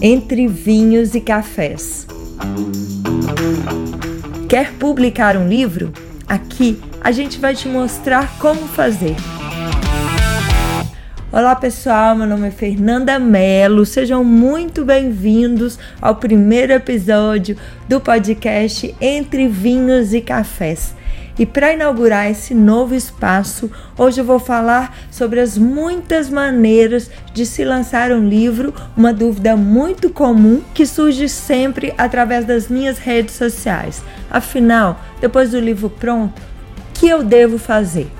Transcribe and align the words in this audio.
Entre 0.00 0.46
vinhos 0.46 1.14
e 1.14 1.20
cafés. 1.20 2.06
Quer 4.48 4.72
publicar 4.74 5.36
um 5.36 5.48
livro? 5.48 5.92
Aqui 6.26 6.80
a 7.00 7.12
gente 7.12 7.38
vai 7.38 7.54
te 7.54 7.68
mostrar 7.68 8.38
como 8.38 8.62
fazer. 8.62 9.14
Olá 11.30 11.54
pessoal, 11.54 12.16
meu 12.16 12.26
nome 12.26 12.48
é 12.48 12.50
Fernanda 12.50 13.18
Mello, 13.18 13.84
sejam 13.84 14.24
muito 14.24 14.84
bem-vindos 14.84 15.78
ao 16.00 16.16
primeiro 16.16 16.72
episódio 16.72 17.58
do 17.86 18.00
podcast 18.00 18.94
Entre 19.00 19.46
Vinhos 19.46 20.14
e 20.14 20.22
Cafés. 20.22 20.95
E 21.38 21.44
para 21.44 21.74
inaugurar 21.74 22.30
esse 22.30 22.54
novo 22.54 22.94
espaço, 22.94 23.70
hoje 23.98 24.22
eu 24.22 24.24
vou 24.24 24.38
falar 24.38 24.96
sobre 25.10 25.38
as 25.38 25.58
muitas 25.58 26.30
maneiras 26.30 27.10
de 27.34 27.44
se 27.44 27.62
lançar 27.62 28.10
um 28.10 28.26
livro, 28.26 28.72
uma 28.96 29.12
dúvida 29.12 29.54
muito 29.54 30.08
comum 30.08 30.62
que 30.72 30.86
surge 30.86 31.28
sempre 31.28 31.92
através 31.98 32.46
das 32.46 32.68
minhas 32.68 32.96
redes 32.96 33.34
sociais. 33.34 34.02
Afinal, 34.30 34.98
depois 35.20 35.50
do 35.50 35.60
livro 35.60 35.90
pronto, 35.90 36.40
o 36.40 36.98
que 36.98 37.06
eu 37.06 37.22
devo 37.22 37.58
fazer? 37.58 38.10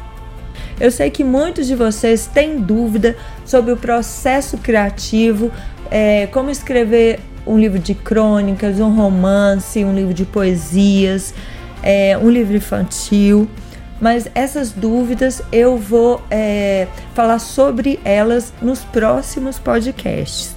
Eu 0.79 0.91
sei 0.91 1.09
que 1.09 1.25
muitos 1.25 1.67
de 1.67 1.75
vocês 1.75 2.27
têm 2.27 2.59
dúvida 2.59 3.17
sobre 3.47 3.73
o 3.73 3.79
processo 3.79 4.59
criativo, 4.59 5.51
é, 5.91 6.27
como 6.27 6.51
escrever 6.51 7.21
um 7.47 7.59
livro 7.59 7.79
de 7.79 7.95
crônicas, 7.95 8.79
um 8.79 8.95
romance, 8.95 9.83
um 9.83 9.95
livro 9.95 10.13
de 10.13 10.27
poesias, 10.27 11.33
é, 11.83 12.17
um 12.19 12.31
livro 12.31 12.57
infantil. 12.57 13.49
Mas 14.01 14.29
essas 14.35 14.73
dúvidas 14.73 15.41
eu 15.51 15.79
vou 15.79 16.23
é, 16.31 16.87
falar 17.15 17.39
sobre 17.39 17.99
elas 18.05 18.53
nos 18.61 18.81
próximos 18.81 19.59
podcasts. 19.59 20.55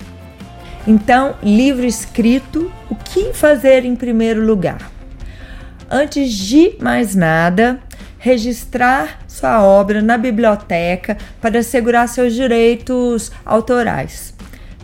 Então, 0.85 1.35
livro 1.41 1.85
escrito, 1.85 2.71
o 2.89 2.95
que 2.95 3.33
fazer 3.33 3.85
em 3.85 3.95
primeiro 3.95 4.45
lugar? 4.45 4.91
Antes 5.89 6.31
de 6.31 6.75
mais 6.79 7.15
nada, 7.15 7.79
registrar 8.17 9.19
sua 9.27 9.63
obra 9.63 10.01
na 10.01 10.17
biblioteca 10.17 11.17
para 11.41 11.59
assegurar 11.59 12.07
seus 12.07 12.33
direitos 12.33 13.31
autorais. 13.45 14.33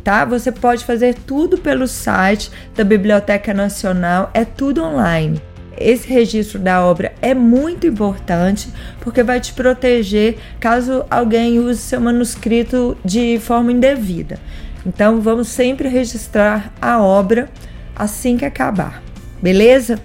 Tá? 0.04 0.24
Você 0.26 0.52
pode 0.52 0.86
fazer 0.86 1.16
tudo 1.16 1.58
pelo 1.58 1.88
site 1.88 2.52
da 2.76 2.84
Biblioteca 2.84 3.54
Nacional, 3.54 4.30
é 4.34 4.46
tudo 4.46 4.84
online. 4.84 5.42
Esse 5.78 6.08
registro 6.08 6.60
da 6.60 6.84
obra 6.86 7.14
é 7.22 7.34
muito 7.34 7.88
importante 7.88 8.70
porque 9.02 9.24
vai 9.24 9.40
te 9.40 9.54
proteger 9.54 10.38
caso 10.60 11.06
alguém 11.10 11.60
use 11.60 11.80
seu 11.80 12.00
manuscrito 12.00 12.98
de 13.04 13.40
forma 13.40 13.72
indevida. 13.72 14.40
Então, 14.86 15.20
vamos 15.20 15.48
sempre 15.48 15.90
registrar 15.90 16.72
a 16.82 17.02
obra 17.02 17.50
assim 17.96 18.38
que 18.38 18.46
acabar, 18.46 19.02
beleza? 19.42 20.00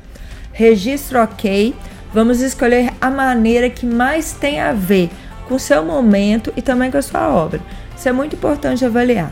Registro 0.53 1.23
ok 1.23 1.75
Vamos 2.13 2.41
escolher 2.41 2.93
a 3.01 3.09
maneira 3.09 3.71
que 3.71 3.87
mais 3.87 4.33
tem 4.33 4.59
a 4.59 4.73
ver 4.73 5.11
com 5.49 5.59
seu 5.61 5.85
momento 5.85 6.53
e 6.57 6.63
também 6.63 6.91
com 6.91 6.99
a 6.99 7.03
sua 7.03 7.29
obra. 7.29 7.61
Isso 7.97 8.09
é 8.09 8.13
muito 8.13 8.35
importante 8.35 8.85
avaliar. 8.85 9.31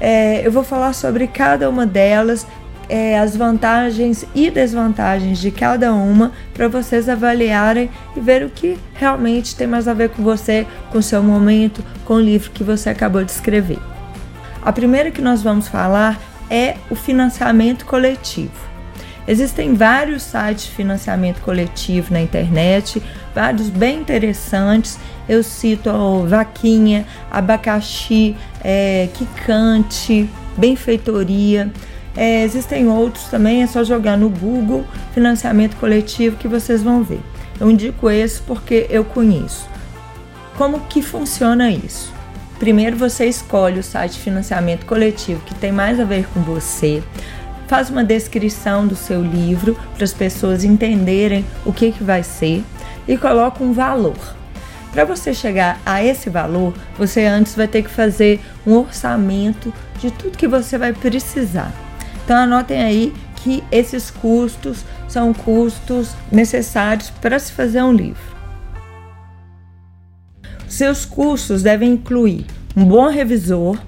É, 0.00 0.44
eu 0.44 0.50
vou 0.50 0.64
falar 0.64 0.92
sobre 0.92 1.28
cada 1.28 1.70
uma 1.70 1.86
delas, 1.86 2.46
é, 2.88 3.18
as 3.18 3.36
vantagens 3.36 4.24
e 4.34 4.50
desvantagens 4.50 5.38
de 5.38 5.50
cada 5.50 5.92
uma, 5.92 6.32
para 6.52 6.68
vocês 6.68 7.08
avaliarem 7.08 7.90
e 8.16 8.20
ver 8.20 8.44
o 8.44 8.50
que 8.50 8.78
realmente 8.94 9.56
tem 9.56 9.66
mais 9.66 9.88
a 9.88 9.94
ver 9.94 10.10
com 10.10 10.22
você, 10.22 10.66
com 10.90 11.00
seu 11.02 11.22
momento, 11.22 11.84
com 12.04 12.14
o 12.14 12.20
livro 12.20 12.50
que 12.50 12.64
você 12.64 12.90
acabou 12.90 13.24
de 13.24 13.30
escrever. 13.30 13.78
A 14.62 14.72
primeira 14.72 15.10
que 15.10 15.20
nós 15.20 15.42
vamos 15.42 15.68
falar 15.68 16.18
é 16.50 16.76
o 16.90 16.94
financiamento 16.94 17.84
coletivo. 17.84 18.74
Existem 19.26 19.74
vários 19.74 20.22
sites 20.22 20.66
de 20.66 20.70
financiamento 20.72 21.40
coletivo 21.40 22.12
na 22.12 22.20
internet, 22.20 23.02
vários 23.34 23.70
bem 23.70 24.00
interessantes. 24.00 24.98
Eu 25.26 25.42
cito 25.42 25.88
o 25.90 26.26
Vaquinha, 26.26 27.06
Abacaxi, 27.30 28.36
é, 28.62 29.08
Quicante, 29.14 30.28
Benfeitoria. 30.56 31.72
É, 32.16 32.44
existem 32.44 32.88
outros 32.88 33.24
também, 33.24 33.62
é 33.62 33.66
só 33.66 33.82
jogar 33.82 34.16
no 34.16 34.28
Google 34.28 34.84
financiamento 35.12 35.76
coletivo 35.76 36.36
que 36.36 36.46
vocês 36.46 36.82
vão 36.82 37.02
ver. 37.02 37.20
Eu 37.60 37.70
indico 37.70 38.10
esse 38.10 38.40
porque 38.42 38.86
eu 38.88 39.04
conheço. 39.04 39.68
Como 40.56 40.80
que 40.80 41.02
funciona 41.02 41.70
isso? 41.70 42.12
Primeiro 42.58 42.96
você 42.96 43.26
escolhe 43.26 43.80
o 43.80 43.82
site 43.82 44.12
de 44.12 44.20
financiamento 44.20 44.86
coletivo 44.86 45.40
que 45.44 45.54
tem 45.54 45.72
mais 45.72 45.98
a 45.98 46.04
ver 46.04 46.26
com 46.32 46.40
você 46.40 47.02
faz 47.66 47.90
uma 47.90 48.04
descrição 48.04 48.86
do 48.86 48.94
seu 48.94 49.22
livro 49.22 49.76
para 49.94 50.04
as 50.04 50.12
pessoas 50.12 50.64
entenderem 50.64 51.44
o 51.64 51.72
que, 51.72 51.92
que 51.92 52.04
vai 52.04 52.22
ser 52.22 52.64
e 53.06 53.16
coloca 53.16 53.62
um 53.62 53.72
valor. 53.72 54.16
Para 54.92 55.04
você 55.04 55.34
chegar 55.34 55.80
a 55.84 56.04
esse 56.04 56.30
valor, 56.30 56.72
você 56.96 57.24
antes 57.24 57.56
vai 57.56 57.66
ter 57.66 57.82
que 57.82 57.90
fazer 57.90 58.40
um 58.64 58.74
orçamento 58.74 59.72
de 59.98 60.10
tudo 60.10 60.38
que 60.38 60.46
você 60.46 60.78
vai 60.78 60.92
precisar. 60.92 61.72
Então 62.24 62.36
anotem 62.36 62.82
aí 62.82 63.12
que 63.36 63.62
esses 63.70 64.10
custos 64.10 64.84
são 65.06 65.34
custos 65.34 66.14
necessários 66.32 67.10
para 67.10 67.38
se 67.38 67.52
fazer 67.52 67.82
um 67.82 67.92
livro. 67.92 68.34
Seus 70.66 71.04
custos 71.04 71.62
devem 71.62 71.92
incluir 71.92 72.46
um 72.74 72.84
bom 72.84 73.08
revisor, 73.08 73.78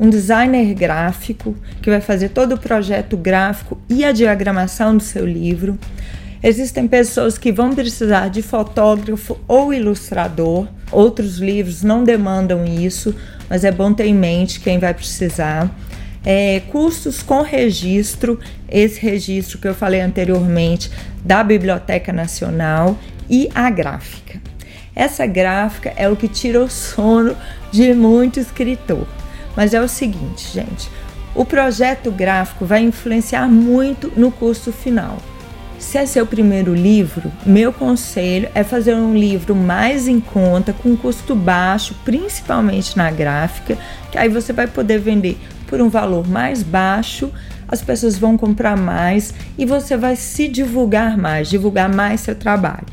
um 0.00 0.10
designer 0.10 0.74
gráfico 0.74 1.54
que 1.82 1.90
vai 1.90 2.00
fazer 2.00 2.30
todo 2.30 2.54
o 2.54 2.58
projeto 2.58 3.16
gráfico 3.16 3.78
e 3.88 4.04
a 4.04 4.12
diagramação 4.12 4.96
do 4.96 5.02
seu 5.02 5.24
livro. 5.24 5.78
Existem 6.42 6.88
pessoas 6.88 7.38
que 7.38 7.52
vão 7.52 7.74
precisar 7.74 8.28
de 8.28 8.40
fotógrafo 8.42 9.38
ou 9.46 9.72
ilustrador. 9.72 10.66
Outros 10.90 11.38
livros 11.38 11.82
não 11.82 12.02
demandam 12.04 12.64
isso, 12.64 13.14
mas 13.48 13.64
é 13.64 13.70
bom 13.70 13.92
ter 13.92 14.06
em 14.06 14.14
mente 14.14 14.60
quem 14.60 14.78
vai 14.78 14.94
precisar. 14.94 15.70
É, 16.28 16.60
custos 16.72 17.22
com 17.22 17.40
registro, 17.40 18.40
esse 18.68 19.00
registro 19.00 19.58
que 19.58 19.68
eu 19.68 19.74
falei 19.74 20.00
anteriormente 20.00 20.90
da 21.24 21.44
Biblioteca 21.44 22.12
Nacional 22.12 22.98
e 23.30 23.48
a 23.54 23.70
gráfica. 23.70 24.40
Essa 24.94 25.24
gráfica 25.24 25.92
é 25.96 26.08
o 26.08 26.16
que 26.16 26.26
tira 26.26 26.60
o 26.60 26.68
sono 26.68 27.36
de 27.70 27.94
muito 27.94 28.40
escritor. 28.40 29.06
Mas 29.54 29.72
é 29.72 29.80
o 29.80 29.88
seguinte, 29.88 30.52
gente: 30.52 30.90
o 31.34 31.44
projeto 31.44 32.10
gráfico 32.10 32.64
vai 32.64 32.82
influenciar 32.82 33.46
muito 33.46 34.12
no 34.16 34.32
custo 34.32 34.72
final. 34.72 35.18
Se 35.78 35.98
é 35.98 36.06
seu 36.06 36.26
primeiro 36.26 36.74
livro, 36.74 37.30
meu 37.44 37.72
conselho 37.72 38.48
é 38.54 38.64
fazer 38.64 38.94
um 38.94 39.14
livro 39.14 39.54
mais 39.54 40.08
em 40.08 40.18
conta, 40.18 40.72
com 40.72 40.96
custo 40.96 41.34
baixo, 41.34 41.94
principalmente 42.04 42.96
na 42.96 43.10
gráfica, 43.10 43.76
que 44.10 44.16
aí 44.16 44.28
você 44.28 44.54
vai 44.54 44.66
poder 44.66 44.98
vender 44.98 45.38
por 45.66 45.80
um 45.80 45.88
valor 45.88 46.26
mais 46.26 46.62
baixo, 46.62 47.30
as 47.68 47.82
pessoas 47.82 48.16
vão 48.16 48.36
comprar 48.36 48.76
mais 48.76 49.34
e 49.58 49.64
você 49.64 49.96
vai 49.96 50.16
se 50.16 50.48
divulgar 50.48 51.16
mais, 51.18 51.48
divulgar 51.48 51.92
mais 51.92 52.20
seu 52.20 52.34
trabalho. 52.34 52.86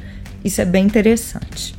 Isso 0.44 0.62
é 0.62 0.66
bem 0.66 0.86
interessante. 0.86 1.76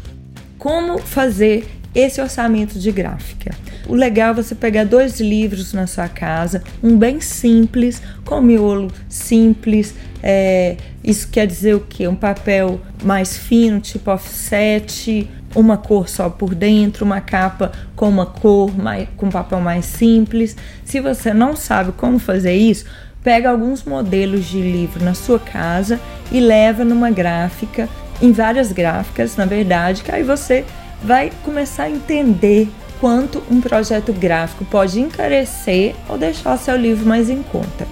Como 0.58 0.98
fazer 0.98 1.66
esse 1.94 2.20
orçamento 2.20 2.78
de 2.78 2.90
gráfica? 2.90 3.54
O 3.86 3.94
legal 3.94 4.30
é 4.30 4.34
você 4.34 4.54
pegar 4.54 4.84
dois 4.84 5.20
livros 5.20 5.72
na 5.72 5.86
sua 5.86 6.08
casa, 6.08 6.62
um 6.82 6.96
bem 6.96 7.20
simples, 7.20 8.00
com 8.24 8.40
miolo 8.40 8.90
simples. 9.08 9.94
É, 10.22 10.76
isso 11.02 11.28
quer 11.28 11.46
dizer 11.46 11.74
o 11.74 11.80
quê? 11.80 12.08
Um 12.08 12.14
papel 12.14 12.80
mais 13.02 13.36
fino, 13.36 13.78
tipo 13.78 14.10
offset, 14.10 15.28
uma 15.54 15.76
cor 15.76 16.08
só 16.08 16.28
por 16.28 16.54
dentro, 16.54 17.04
uma 17.04 17.20
capa 17.20 17.72
com 17.94 18.08
uma 18.08 18.26
cor 18.26 18.76
mais, 18.76 19.08
com 19.16 19.30
papel 19.30 19.60
mais 19.60 19.84
simples. 19.84 20.56
Se 20.84 21.00
você 21.00 21.32
não 21.32 21.54
sabe 21.54 21.92
como 21.92 22.18
fazer 22.18 22.54
isso, 22.54 22.84
pega 23.22 23.50
alguns 23.50 23.84
modelos 23.84 24.44
de 24.44 24.60
livro 24.60 25.04
na 25.04 25.14
sua 25.14 25.38
casa 25.38 25.98
e 26.30 26.40
leva 26.40 26.84
numa 26.84 27.10
gráfica, 27.10 27.88
em 28.20 28.32
várias 28.32 28.70
gráficas, 28.70 29.36
na 29.36 29.46
verdade, 29.46 30.02
que 30.02 30.12
aí 30.12 30.22
você 30.22 30.64
vai 31.02 31.30
começar 31.42 31.84
a 31.84 31.90
entender 31.90 32.68
quanto 33.00 33.42
um 33.50 33.60
projeto 33.60 34.12
gráfico 34.12 34.64
pode 34.64 35.00
encarecer 35.00 35.94
ou 36.08 36.16
deixar 36.16 36.56
seu 36.56 36.76
livro 36.76 37.06
mais 37.06 37.28
em 37.28 37.42
conta. 37.42 37.86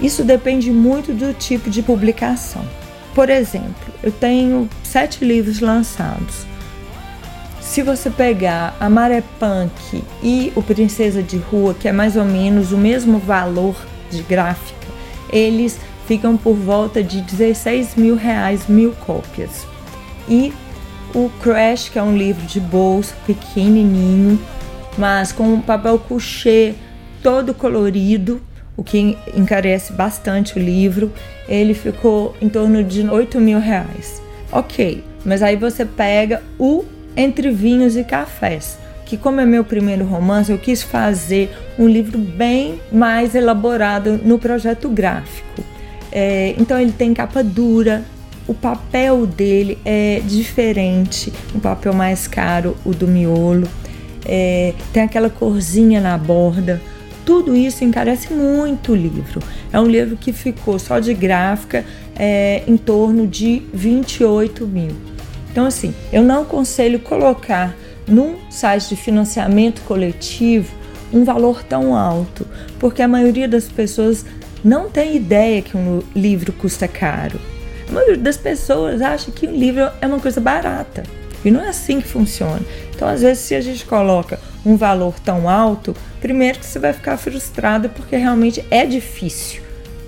Isso 0.00 0.24
depende 0.24 0.70
muito 0.70 1.12
do 1.12 1.32
tipo 1.32 1.70
de 1.70 1.82
publicação. 1.82 2.64
Por 3.14 3.30
exemplo, 3.30 3.94
eu 4.02 4.10
tenho 4.10 4.68
sete 4.82 5.24
livros 5.24 5.60
lançados. 5.60 6.44
Se 7.74 7.82
você 7.82 8.08
pegar 8.08 8.76
a 8.78 8.88
Maré 8.88 9.20
Punk 9.40 10.04
e 10.22 10.52
o 10.54 10.62
Princesa 10.62 11.20
de 11.20 11.38
Rua, 11.38 11.74
que 11.74 11.88
é 11.88 11.92
mais 11.92 12.14
ou 12.14 12.24
menos 12.24 12.70
o 12.70 12.78
mesmo 12.78 13.18
valor 13.18 13.74
de 14.12 14.22
gráfica, 14.22 14.86
eles 15.28 15.80
ficam 16.06 16.36
por 16.36 16.54
volta 16.54 17.02
de 17.02 17.20
16 17.20 17.96
mil 17.96 18.14
reais 18.14 18.68
mil 18.68 18.92
cópias. 19.04 19.66
E 20.28 20.52
o 21.12 21.28
Crash, 21.42 21.88
que 21.88 21.98
é 21.98 22.02
um 22.04 22.16
livro 22.16 22.46
de 22.46 22.60
bolsa 22.60 23.12
pequenininho, 23.26 24.38
mas 24.96 25.32
com 25.32 25.54
um 25.54 25.60
papel 25.60 25.98
couché 25.98 26.76
todo 27.24 27.52
colorido, 27.52 28.40
o 28.76 28.84
que 28.84 29.18
encarece 29.34 29.92
bastante 29.92 30.56
o 30.56 30.62
livro. 30.62 31.12
Ele 31.48 31.74
ficou 31.74 32.36
em 32.40 32.48
torno 32.48 32.84
de 32.84 33.04
8 33.04 33.40
mil 33.40 33.58
reais. 33.58 34.22
Ok, 34.52 35.02
mas 35.24 35.42
aí 35.42 35.56
você 35.56 35.84
pega 35.84 36.40
o 36.56 36.84
Entre 37.16 37.50
Vinhos 37.50 37.96
e 37.96 38.04
Cafés, 38.04 38.78
que 39.04 39.16
como 39.16 39.40
é 39.40 39.46
meu 39.46 39.64
primeiro 39.64 40.04
romance, 40.04 40.50
eu 40.50 40.58
quis 40.58 40.82
fazer 40.82 41.54
um 41.78 41.86
livro 41.86 42.18
bem 42.18 42.80
mais 42.90 43.34
elaborado 43.34 44.18
no 44.24 44.38
projeto 44.38 44.88
gráfico. 44.88 45.62
É, 46.10 46.54
então 46.58 46.78
ele 46.78 46.92
tem 46.92 47.12
capa 47.12 47.42
dura, 47.42 48.02
o 48.46 48.54
papel 48.54 49.26
dele 49.26 49.78
é 49.84 50.20
diferente, 50.24 51.32
um 51.54 51.60
papel 51.60 51.92
mais 51.92 52.26
caro, 52.26 52.76
o 52.84 52.92
do 52.92 53.06
miolo, 53.06 53.68
é, 54.24 54.74
tem 54.92 55.02
aquela 55.02 55.30
corzinha 55.30 56.00
na 56.00 56.16
borda. 56.16 56.80
Tudo 57.24 57.56
isso 57.56 57.84
encarece 57.84 58.32
muito 58.32 58.92
o 58.92 58.94
livro. 58.94 59.40
É 59.72 59.80
um 59.80 59.86
livro 59.86 60.16
que 60.16 60.32
ficou 60.32 60.78
só 60.78 60.98
de 60.98 61.14
gráfica 61.14 61.84
é, 62.16 62.62
em 62.66 62.76
torno 62.76 63.26
de 63.26 63.62
28 63.72 64.66
mil. 64.66 65.13
Então, 65.54 65.66
assim, 65.66 65.94
eu 66.12 66.20
não 66.20 66.42
aconselho 66.42 66.98
colocar 66.98 67.76
num 68.08 68.34
site 68.50 68.88
de 68.88 68.96
financiamento 68.96 69.82
coletivo 69.82 70.74
um 71.12 71.22
valor 71.22 71.62
tão 71.62 71.94
alto, 71.94 72.44
porque 72.80 73.00
a 73.00 73.06
maioria 73.06 73.46
das 73.46 73.68
pessoas 73.68 74.26
não 74.64 74.90
tem 74.90 75.14
ideia 75.14 75.62
que 75.62 75.76
um 75.76 76.02
livro 76.12 76.52
custa 76.52 76.88
caro. 76.88 77.38
A 77.88 77.92
maioria 77.92 78.16
das 78.16 78.36
pessoas 78.36 79.00
acha 79.00 79.30
que 79.30 79.46
um 79.46 79.54
livro 79.54 79.88
é 80.00 80.06
uma 80.08 80.18
coisa 80.18 80.40
barata. 80.40 81.04
E 81.44 81.52
não 81.52 81.60
é 81.60 81.68
assim 81.68 82.00
que 82.00 82.08
funciona. 82.08 82.62
Então, 82.92 83.06
às 83.06 83.20
vezes, 83.20 83.44
se 83.44 83.54
a 83.54 83.60
gente 83.60 83.86
coloca 83.86 84.40
um 84.66 84.76
valor 84.76 85.14
tão 85.20 85.48
alto, 85.48 85.94
primeiro 86.20 86.58
que 86.58 86.66
você 86.66 86.80
vai 86.80 86.92
ficar 86.92 87.16
frustrado 87.16 87.88
porque 87.90 88.16
realmente 88.16 88.64
é 88.72 88.84
difícil 88.84 89.63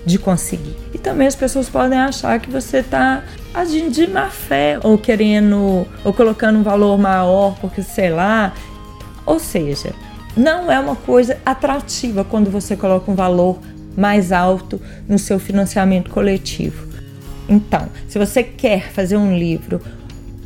de 0.06 0.18
conseguir. 0.18 0.76
E 0.94 0.98
também 0.98 1.26
as 1.26 1.34
pessoas 1.34 1.68
podem 1.68 1.98
achar 1.98 2.38
que 2.38 2.48
você 2.48 2.78
está 2.78 3.24
agindo 3.52 3.90
de 3.90 4.06
má 4.06 4.30
fé 4.30 4.78
ou 4.82 4.96
querendo 4.96 5.84
ou 6.04 6.12
colocando 6.12 6.60
um 6.60 6.62
valor 6.62 6.96
maior 6.96 7.56
porque 7.60 7.82
sei 7.82 8.10
lá. 8.10 8.54
Ou 9.26 9.40
seja, 9.40 9.92
não 10.36 10.70
é 10.70 10.78
uma 10.78 10.94
coisa 10.94 11.36
atrativa 11.44 12.22
quando 12.22 12.50
você 12.50 12.76
coloca 12.76 13.10
um 13.10 13.16
valor 13.16 13.58
mais 13.96 14.30
alto 14.30 14.80
no 15.08 15.18
seu 15.18 15.40
financiamento 15.40 16.10
coletivo. 16.10 16.86
Então, 17.48 17.88
se 18.08 18.18
você 18.18 18.42
quer 18.42 18.92
fazer 18.92 19.16
um 19.16 19.36
livro 19.36 19.80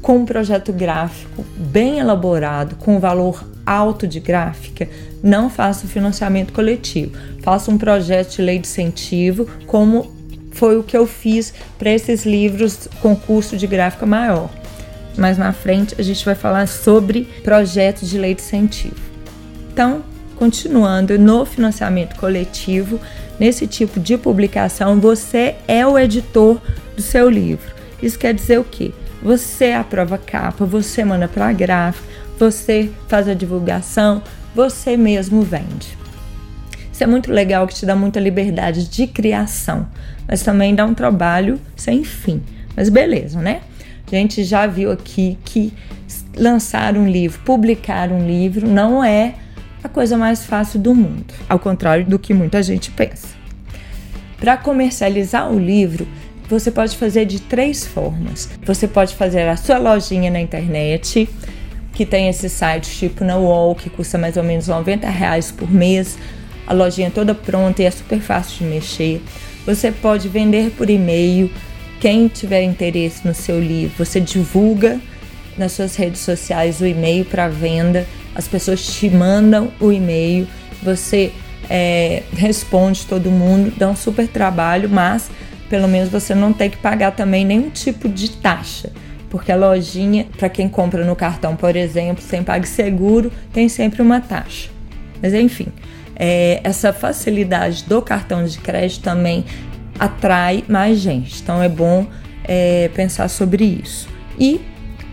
com 0.00 0.18
um 0.18 0.24
projeto 0.24 0.72
gráfico 0.72 1.44
bem 1.56 1.98
elaborado, 1.98 2.76
com 2.76 2.98
valor 2.98 3.44
alto 3.66 4.06
de 4.06 4.18
gráfica, 4.18 4.88
não 5.22 5.50
faça 5.50 5.86
o 5.86 5.88
financiamento 5.88 6.52
coletivo. 6.52 7.12
Faça 7.42 7.70
um 7.70 7.78
projeto 7.78 8.36
de 8.36 8.42
lei 8.42 8.58
de 8.58 8.66
incentivo, 8.66 9.46
como 9.66 10.10
foi 10.52 10.78
o 10.78 10.82
que 10.82 10.96
eu 10.96 11.06
fiz 11.06 11.52
para 11.78 11.90
esses 11.90 12.24
livros 12.24 12.88
com 13.00 13.14
custo 13.14 13.56
de 13.56 13.66
gráfica 13.66 14.06
maior. 14.06 14.50
Mais 15.16 15.36
na 15.36 15.52
frente 15.52 15.94
a 15.98 16.02
gente 16.02 16.24
vai 16.24 16.34
falar 16.34 16.66
sobre 16.66 17.28
projetos 17.42 18.08
de 18.08 18.18
lei 18.18 18.34
de 18.34 18.42
incentivo. 18.42 18.96
Então, 19.72 20.02
continuando 20.36 21.18
no 21.18 21.44
financiamento 21.44 22.16
coletivo, 22.16 22.98
nesse 23.38 23.66
tipo 23.66 24.00
de 24.00 24.16
publicação, 24.16 24.98
você 24.98 25.56
é 25.68 25.86
o 25.86 25.98
editor 25.98 26.60
do 26.96 27.02
seu 27.02 27.28
livro. 27.28 27.70
Isso 28.02 28.18
quer 28.18 28.32
dizer 28.32 28.58
o 28.58 28.64
quê? 28.64 28.92
Você 29.22 29.72
aprova 29.72 30.14
a 30.14 30.18
capa, 30.18 30.64
você 30.64 31.04
manda 31.04 31.28
para 31.28 31.48
a 31.48 31.52
gráfica, 31.52 32.06
você 32.38 32.90
faz 33.06 33.28
a 33.28 33.34
divulgação, 33.34 34.22
você 34.54 34.96
mesmo 34.96 35.42
vende. 35.42 35.98
Isso 36.90 37.04
é 37.04 37.06
muito 37.06 37.30
legal 37.32 37.66
que 37.66 37.74
te 37.74 37.86
dá 37.86 37.94
muita 37.94 38.18
liberdade 38.18 38.88
de 38.88 39.06
criação, 39.06 39.86
mas 40.26 40.42
também 40.42 40.74
dá 40.74 40.84
um 40.84 40.94
trabalho 40.94 41.60
sem 41.76 42.04
fim. 42.04 42.42
Mas 42.76 42.88
beleza, 42.88 43.40
né? 43.40 43.60
A 44.06 44.14
gente 44.14 44.42
já 44.42 44.66
viu 44.66 44.90
aqui 44.90 45.38
que 45.44 45.72
lançar 46.36 46.96
um 46.96 47.08
livro, 47.08 47.40
publicar 47.44 48.10
um 48.10 48.26
livro 48.26 48.68
não 48.68 49.04
é 49.04 49.34
a 49.82 49.88
coisa 49.88 50.16
mais 50.16 50.44
fácil 50.44 50.80
do 50.80 50.94
mundo, 50.94 51.32
ao 51.48 51.58
contrário 51.58 52.04
do 52.04 52.18
que 52.18 52.34
muita 52.34 52.62
gente 52.62 52.90
pensa. 52.90 53.28
Para 54.38 54.56
comercializar 54.56 55.50
o 55.50 55.58
livro, 55.58 56.08
você 56.50 56.70
pode 56.70 56.96
fazer 56.96 57.24
de 57.26 57.40
três 57.40 57.86
formas. 57.86 58.48
Você 58.64 58.88
pode 58.88 59.14
fazer 59.14 59.48
a 59.48 59.56
sua 59.56 59.78
lojinha 59.78 60.30
na 60.32 60.40
internet, 60.40 61.28
que 61.94 62.04
tem 62.04 62.28
esse 62.28 62.48
site 62.48 62.90
tipo 62.90 63.24
na 63.24 63.36
Wall, 63.36 63.76
que 63.76 63.88
custa 63.88 64.18
mais 64.18 64.36
ou 64.36 64.42
menos 64.42 64.66
90 64.66 65.08
reais 65.08 65.52
por 65.52 65.70
mês. 65.70 66.18
A 66.66 66.74
lojinha 66.74 67.10
toda 67.10 67.34
pronta 67.34 67.82
e 67.82 67.86
é 67.86 67.90
super 67.90 68.20
fácil 68.20 68.58
de 68.58 68.64
mexer. 68.64 69.22
Você 69.64 69.92
pode 69.92 70.28
vender 70.28 70.70
por 70.70 70.90
e-mail. 70.90 71.48
Quem 72.00 72.26
tiver 72.26 72.62
interesse 72.62 73.26
no 73.26 73.34
seu 73.34 73.60
livro, 73.60 74.04
você 74.04 74.18
divulga 74.20 74.98
nas 75.56 75.72
suas 75.72 75.94
redes 75.94 76.20
sociais 76.20 76.80
o 76.80 76.86
e-mail 76.86 77.24
para 77.24 77.46
venda. 77.46 78.06
As 78.34 78.48
pessoas 78.48 78.84
te 78.84 79.08
mandam 79.08 79.70
o 79.78 79.92
e-mail, 79.92 80.48
você 80.82 81.30
é, 81.68 82.22
responde 82.32 83.06
todo 83.06 83.30
mundo, 83.30 83.72
dá 83.76 83.88
um 83.88 83.96
super 83.96 84.26
trabalho, 84.26 84.88
mas 84.88 85.30
pelo 85.70 85.88
menos 85.88 86.10
você 86.10 86.34
não 86.34 86.52
tem 86.52 86.68
que 86.68 86.76
pagar 86.76 87.12
também 87.12 87.44
nenhum 87.44 87.70
tipo 87.70 88.08
de 88.08 88.32
taxa. 88.32 88.90
Porque 89.30 89.52
a 89.52 89.56
lojinha, 89.56 90.26
para 90.36 90.48
quem 90.48 90.68
compra 90.68 91.04
no 91.04 91.14
cartão, 91.14 91.54
por 91.54 91.76
exemplo, 91.76 92.22
sem 92.22 92.42
PagSeguro, 92.42 93.32
tem 93.52 93.68
sempre 93.68 94.02
uma 94.02 94.20
taxa. 94.20 94.68
Mas 95.22 95.32
enfim, 95.32 95.68
é, 96.16 96.60
essa 96.64 96.92
facilidade 96.92 97.84
do 97.84 98.02
cartão 98.02 98.44
de 98.44 98.58
crédito 98.58 99.04
também 99.04 99.44
atrai 99.96 100.64
mais 100.66 100.98
gente. 100.98 101.40
Então 101.40 101.62
é 101.62 101.68
bom 101.68 102.06
é, 102.42 102.90
pensar 102.92 103.28
sobre 103.28 103.64
isso. 103.64 104.08
E, 104.36 104.60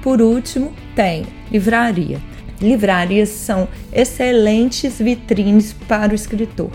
por 0.01 0.19
último, 0.19 0.73
tem 0.95 1.23
livraria. 1.51 2.19
Livrarias 2.59 3.29
são 3.29 3.67
excelentes 3.93 4.97
vitrines 4.97 5.73
para 5.87 6.11
o 6.11 6.15
escritor. 6.15 6.71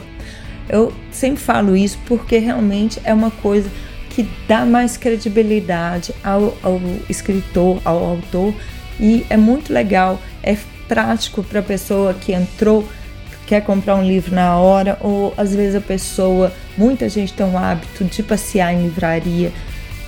Eu 0.68 0.92
sempre 1.10 1.42
falo 1.42 1.76
isso 1.76 1.98
porque 2.06 2.38
realmente 2.38 3.00
é 3.04 3.12
uma 3.12 3.30
coisa 3.30 3.70
que 4.10 4.28
dá 4.46 4.64
mais 4.64 4.96
credibilidade 4.96 6.14
ao, 6.22 6.56
ao 6.62 6.80
escritor, 7.08 7.80
ao 7.84 8.04
autor, 8.04 8.54
e 9.00 9.24
é 9.30 9.36
muito 9.36 9.72
legal, 9.72 10.20
é 10.42 10.56
prático 10.86 11.42
para 11.42 11.60
a 11.60 11.62
pessoa 11.62 12.12
que 12.12 12.32
entrou, 12.32 12.86
quer 13.46 13.62
comprar 13.62 13.96
um 13.96 14.06
livro 14.06 14.34
na 14.34 14.58
hora, 14.58 14.98
ou 15.00 15.32
às 15.36 15.54
vezes 15.54 15.74
a 15.74 15.80
pessoa, 15.80 16.52
muita 16.76 17.08
gente 17.08 17.32
tem 17.32 17.46
o 17.46 17.56
hábito 17.56 18.04
de 18.04 18.22
passear 18.22 18.74
em 18.74 18.82
livraria, 18.82 19.50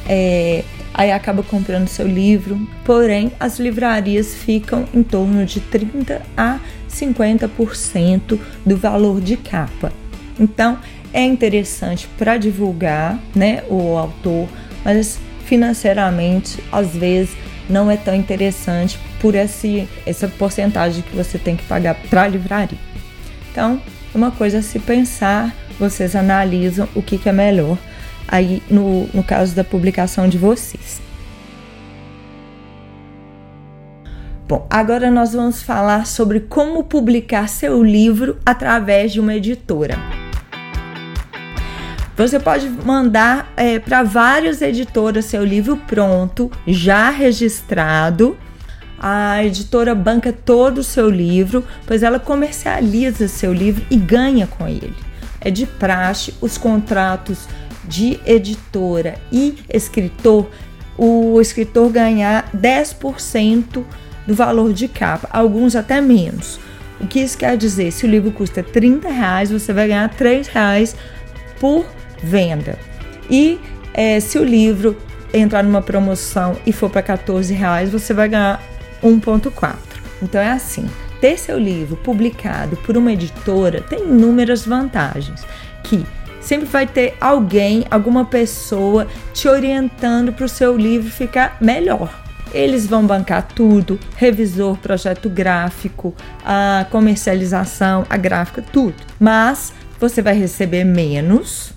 é, 0.06 0.62
aí 0.92 1.10
acaba 1.10 1.42
comprando 1.42 1.88
seu 1.88 2.06
livro, 2.06 2.60
porém 2.84 3.32
as 3.40 3.58
livrarias 3.58 4.34
ficam 4.34 4.86
em 4.92 5.02
torno 5.02 5.46
de 5.46 5.60
30 5.60 6.20
a 6.36 6.60
50% 6.90 8.38
do 8.66 8.76
valor 8.76 9.20
de 9.20 9.36
capa. 9.36 10.03
Então, 10.38 10.78
é 11.12 11.22
interessante 11.22 12.08
para 12.18 12.36
divulgar, 12.36 13.18
né, 13.34 13.62
o 13.68 13.96
autor, 13.96 14.48
mas 14.84 15.18
financeiramente 15.44 16.62
às 16.72 16.90
vezes 16.90 17.36
não 17.68 17.90
é 17.90 17.96
tão 17.96 18.14
interessante 18.14 18.98
por 19.20 19.34
esse 19.34 19.88
essa 20.04 20.26
porcentagem 20.26 21.02
que 21.02 21.14
você 21.14 21.38
tem 21.38 21.56
que 21.56 21.64
pagar 21.64 21.94
para 22.10 22.22
a 22.22 22.28
livraria. 22.28 22.78
Então, 23.50 23.80
uma 24.14 24.30
coisa 24.30 24.58
a 24.58 24.62
se 24.62 24.78
pensar, 24.78 25.54
vocês 25.78 26.16
analisam 26.16 26.88
o 26.94 27.02
que, 27.02 27.16
que 27.18 27.28
é 27.28 27.32
melhor 27.32 27.78
aí 28.26 28.62
no, 28.68 29.06
no 29.14 29.22
caso 29.22 29.54
da 29.54 29.62
publicação 29.62 30.28
de 30.28 30.36
vocês. 30.36 31.00
Bom, 34.46 34.66
agora 34.68 35.10
nós 35.10 35.32
vamos 35.32 35.62
falar 35.62 36.06
sobre 36.06 36.40
como 36.40 36.84
publicar 36.84 37.48
seu 37.48 37.82
livro 37.82 38.38
através 38.44 39.12
de 39.12 39.20
uma 39.20 39.34
editora. 39.34 40.23
Você 42.16 42.38
pode 42.38 42.68
mandar 42.68 43.52
é, 43.56 43.78
para 43.80 44.04
várias 44.04 44.62
editoras 44.62 45.24
seu 45.24 45.44
livro 45.44 45.76
pronto, 45.76 46.50
já 46.66 47.10
registrado. 47.10 48.36
A 48.98 49.44
editora 49.44 49.94
banca 49.94 50.32
todo 50.32 50.78
o 50.78 50.84
seu 50.84 51.10
livro, 51.10 51.64
pois 51.86 52.04
ela 52.04 52.20
comercializa 52.20 53.26
seu 53.26 53.52
livro 53.52 53.84
e 53.90 53.96
ganha 53.96 54.46
com 54.46 54.68
ele. 54.68 54.94
É 55.40 55.50
de 55.50 55.66
praxe 55.66 56.32
os 56.40 56.56
contratos 56.56 57.48
de 57.84 58.18
editora 58.24 59.16
e 59.30 59.58
escritor, 59.68 60.48
o 60.96 61.38
escritor 61.40 61.90
ganhar 61.90 62.48
10% 62.56 63.84
do 64.26 64.34
valor 64.34 64.72
de 64.72 64.86
capa, 64.88 65.28
alguns 65.30 65.74
até 65.76 66.00
menos. 66.00 66.58
O 67.00 67.06
que 67.06 67.20
isso 67.20 67.36
quer 67.36 67.56
dizer? 67.56 67.90
Se 67.90 68.06
o 68.06 68.08
livro 68.08 68.30
custa 68.30 68.62
30 68.62 69.08
reais, 69.08 69.50
você 69.50 69.72
vai 69.72 69.88
ganhar 69.88 70.08
3 70.08 70.46
reais 70.46 70.96
por 71.60 71.84
venda. 72.24 72.78
E 73.30 73.60
é, 73.92 74.18
se 74.18 74.38
o 74.38 74.44
livro 74.44 74.96
entrar 75.32 75.62
numa 75.62 75.82
promoção 75.82 76.56
e 76.64 76.72
for 76.72 76.90
para 76.90 77.02
14 77.02 77.52
reais, 77.52 77.90
você 77.90 78.14
vai 78.14 78.28
ganhar 78.28 78.62
1,4. 79.02 79.76
Então 80.22 80.40
é 80.40 80.50
assim. 80.50 80.86
ter 81.20 81.38
seu 81.38 81.58
livro 81.58 81.96
publicado 81.96 82.76
por 82.78 82.96
uma 82.96 83.12
editora 83.12 83.80
tem 83.80 84.00
inúmeras 84.00 84.66
vantagens, 84.66 85.44
que 85.82 86.04
sempre 86.40 86.66
vai 86.66 86.86
ter 86.86 87.14
alguém, 87.20 87.84
alguma 87.90 88.24
pessoa 88.24 89.06
te 89.32 89.48
orientando 89.48 90.32
para 90.32 90.44
o 90.44 90.48
seu 90.48 90.76
livro 90.76 91.10
ficar 91.10 91.56
melhor. 91.60 92.22
Eles 92.52 92.86
vão 92.86 93.04
bancar 93.04 93.48
tudo, 93.48 93.98
revisor, 94.16 94.76
projeto 94.76 95.28
gráfico, 95.28 96.14
a 96.44 96.86
comercialização, 96.90 98.06
a 98.08 98.16
gráfica, 98.16 98.62
tudo. 98.62 98.94
Mas 99.18 99.72
você 99.98 100.22
vai 100.22 100.38
receber 100.38 100.84
menos 100.84 101.73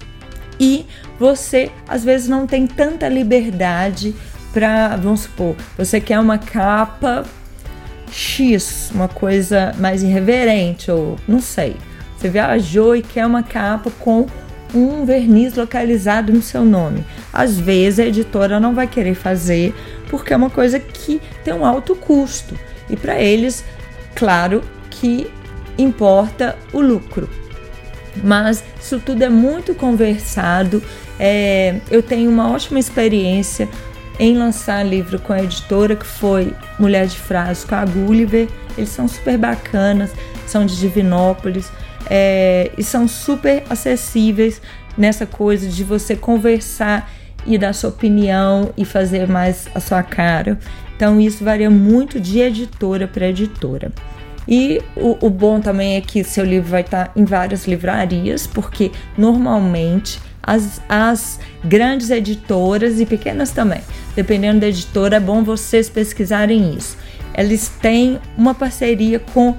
e 0.59 0.85
você 1.19 1.71
às 1.87 2.03
vezes 2.03 2.27
não 2.27 2.47
tem 2.47 2.65
tanta 2.65 3.07
liberdade 3.07 4.15
para, 4.53 4.95
vamos 4.95 5.21
supor, 5.21 5.55
você 5.77 5.99
quer 6.01 6.19
uma 6.19 6.37
capa 6.37 7.25
X, 8.11 8.91
uma 8.93 9.07
coisa 9.07 9.73
mais 9.77 10.01
irreverente 10.01 10.89
ou 10.89 11.17
não 11.27 11.39
sei. 11.39 11.75
Você 12.17 12.29
viajou 12.29 12.95
e 12.95 13.01
quer 13.01 13.25
uma 13.25 13.43
capa 13.43 13.91
com 13.99 14.25
um 14.73 15.05
verniz 15.05 15.55
localizado 15.55 16.33
no 16.33 16.41
seu 16.41 16.65
nome. 16.65 17.05
Às 17.31 17.59
vezes 17.59 17.99
a 17.99 18.05
editora 18.05 18.59
não 18.59 18.73
vai 18.73 18.87
querer 18.87 19.13
fazer 19.13 19.75
porque 20.09 20.33
é 20.33 20.37
uma 20.37 20.49
coisa 20.49 20.79
que 20.79 21.21
tem 21.43 21.53
um 21.53 21.65
alto 21.65 21.95
custo. 21.95 22.57
E 22.89 22.95
para 22.95 23.21
eles, 23.21 23.63
claro 24.15 24.63
que 24.89 25.29
importa 25.77 26.57
o 26.73 26.81
lucro. 26.81 27.29
Mas 28.23 28.63
isso 28.79 28.99
tudo 28.99 29.23
é 29.23 29.29
muito 29.29 29.73
conversado. 29.75 30.81
É, 31.19 31.79
eu 31.89 32.01
tenho 32.01 32.29
uma 32.29 32.51
ótima 32.51 32.79
experiência 32.79 33.67
em 34.19 34.37
lançar 34.37 34.83
livro 34.83 35.19
com 35.19 35.33
a 35.33 35.43
editora 35.43 35.95
que 35.95 36.05
foi 36.05 36.53
Mulher 36.79 37.07
de 37.07 37.17
Frase 37.17 37.65
com 37.65 37.75
a 37.75 37.85
Gulliver. 37.85 38.47
Eles 38.77 38.89
são 38.89 39.07
super 39.07 39.37
bacanas, 39.37 40.11
são 40.45 40.65
de 40.65 40.77
Divinópolis 40.77 41.71
é, 42.09 42.71
e 42.77 42.83
são 42.83 43.07
super 43.07 43.63
acessíveis 43.69 44.61
nessa 44.97 45.25
coisa 45.25 45.67
de 45.67 45.83
você 45.83 46.15
conversar 46.15 47.09
e 47.45 47.57
dar 47.57 47.73
sua 47.73 47.89
opinião 47.89 48.71
e 48.75 48.83
fazer 48.83 49.27
mais 49.27 49.67
a 49.73 49.79
sua 49.79 50.03
cara. 50.03 50.59
Então 50.95 51.19
isso 51.21 51.43
varia 51.43 51.69
muito 51.69 52.19
de 52.19 52.39
editora 52.39 53.07
para 53.07 53.27
editora. 53.27 53.91
E 54.47 54.81
o, 54.95 55.17
o, 55.25 55.29
bom 55.29 55.59
também 55.59 55.95
é 55.97 56.01
que 56.01 56.23
seu 56.23 56.45
livro 56.45 56.69
vai 56.69 56.81
estar 56.81 57.11
em 57.15 57.25
várias 57.25 57.67
livrarias, 57.67 58.47
porque 58.47 58.91
normalmente 59.17 60.19
as, 60.41 60.81
as 60.87 61.39
grandes 61.63 62.09
editoras 62.09 62.99
e 63.01 63.05
pequenas 63.05 63.51
também, 63.51 63.81
dependendo 64.15 64.61
da 64.61 64.67
editora, 64.67 65.17
é 65.17 65.19
bom 65.19 65.43
vocês 65.43 65.89
pesquisarem 65.89 66.73
isso. 66.73 66.97
Eles 67.35 67.67
têm 67.81 68.19
uma 68.37 68.55
parceria 68.55 69.19
com 69.19 69.55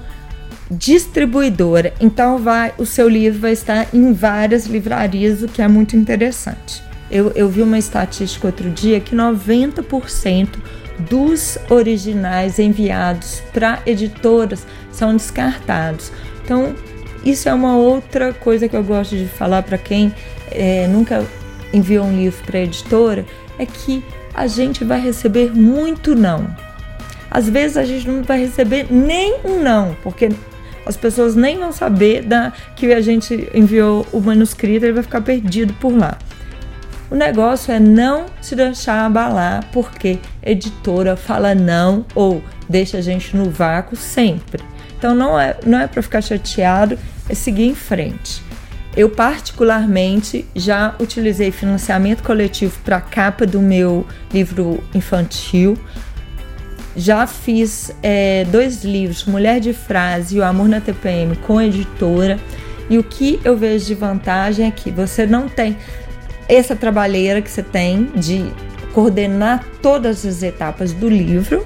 distribuidora. 0.70 1.92
Então 2.00 2.38
vai, 2.38 2.72
o 2.78 2.86
seu 2.86 3.08
livro 3.08 3.40
vai 3.40 3.52
estar 3.52 3.88
em 3.92 4.12
várias 4.12 4.66
livrarias, 4.66 5.42
o 5.42 5.48
que 5.48 5.62
é 5.62 5.68
muito 5.68 5.96
interessante. 5.96 6.82
Eu, 7.10 7.32
eu 7.34 7.48
vi 7.48 7.62
uma 7.62 7.78
estatística 7.78 8.46
outro 8.46 8.70
dia 8.70 9.00
que 9.00 9.16
90% 9.16 10.48
dos 10.98 11.58
originais 11.70 12.58
enviados 12.58 13.42
para 13.52 13.80
editoras 13.86 14.66
são 14.90 15.16
descartados. 15.16 16.12
Então, 16.44 16.74
isso 17.24 17.48
é 17.48 17.54
uma 17.54 17.76
outra 17.76 18.32
coisa 18.32 18.68
que 18.68 18.76
eu 18.76 18.82
gosto 18.82 19.16
de 19.16 19.26
falar 19.26 19.62
para 19.62 19.78
quem 19.78 20.14
é, 20.50 20.86
nunca 20.86 21.24
enviou 21.72 22.06
um 22.06 22.16
livro 22.16 22.42
para 22.44 22.60
editora, 22.60 23.24
é 23.58 23.66
que 23.66 24.02
a 24.34 24.46
gente 24.46 24.84
vai 24.84 25.00
receber 25.00 25.52
muito 25.54 26.14
não. 26.14 26.48
Às 27.30 27.48
vezes 27.48 27.76
a 27.76 27.84
gente 27.84 28.08
não 28.08 28.22
vai 28.22 28.40
receber 28.40 28.86
nem 28.90 29.40
um 29.44 29.62
não, 29.62 29.94
porque 30.02 30.30
as 30.86 30.96
pessoas 30.96 31.36
nem 31.36 31.58
vão 31.58 31.70
saber 31.72 32.22
da, 32.22 32.52
que 32.74 32.90
a 32.92 33.00
gente 33.00 33.48
enviou 33.52 34.06
o 34.10 34.20
manuscrito, 34.20 34.86
ele 34.86 34.94
vai 34.94 35.02
ficar 35.02 35.20
perdido 35.20 35.74
por 35.74 35.92
lá. 35.92 36.16
O 37.10 37.14
negócio 37.14 37.72
é 37.72 37.80
não 37.80 38.26
se 38.40 38.54
deixar 38.54 39.06
abalar, 39.06 39.64
porque 39.72 40.18
editora 40.42 41.16
fala 41.16 41.54
não 41.54 42.04
ou 42.14 42.42
deixa 42.68 42.98
a 42.98 43.00
gente 43.00 43.36
no 43.36 43.50
vácuo 43.50 43.96
sempre. 43.96 44.62
Então 44.96 45.14
não 45.14 45.38
é, 45.38 45.56
não 45.64 45.78
é 45.78 45.86
para 45.86 46.02
ficar 46.02 46.20
chateado, 46.20 46.98
é 47.28 47.34
seguir 47.34 47.66
em 47.66 47.74
frente. 47.74 48.42
Eu 48.96 49.08
particularmente 49.08 50.44
já 50.54 50.94
utilizei 50.98 51.50
financiamento 51.52 52.22
coletivo 52.22 52.76
para 52.84 52.96
a 52.96 53.00
capa 53.00 53.46
do 53.46 53.60
meu 53.60 54.06
livro 54.32 54.82
infantil 54.94 55.78
já 56.98 57.28
fiz 57.28 57.92
é, 58.02 58.44
dois 58.50 58.82
livros, 58.82 59.24
Mulher 59.24 59.60
de 59.60 59.72
Frase 59.72 60.36
e 60.36 60.40
O 60.40 60.44
Amor 60.44 60.68
na 60.68 60.80
TPM, 60.80 61.36
com 61.36 61.62
editora. 61.62 62.38
E 62.90 62.98
o 62.98 63.04
que 63.04 63.40
eu 63.44 63.56
vejo 63.56 63.86
de 63.86 63.94
vantagem 63.94 64.66
é 64.66 64.70
que 64.70 64.90
você 64.90 65.24
não 65.24 65.48
tem 65.48 65.76
essa 66.48 66.74
trabalheira 66.74 67.42
que 67.42 67.50
você 67.50 67.62
tem 67.62 68.04
de 68.14 68.50
coordenar 68.92 69.64
todas 69.82 70.24
as 70.24 70.42
etapas 70.42 70.92
do 70.92 71.08
livro. 71.08 71.64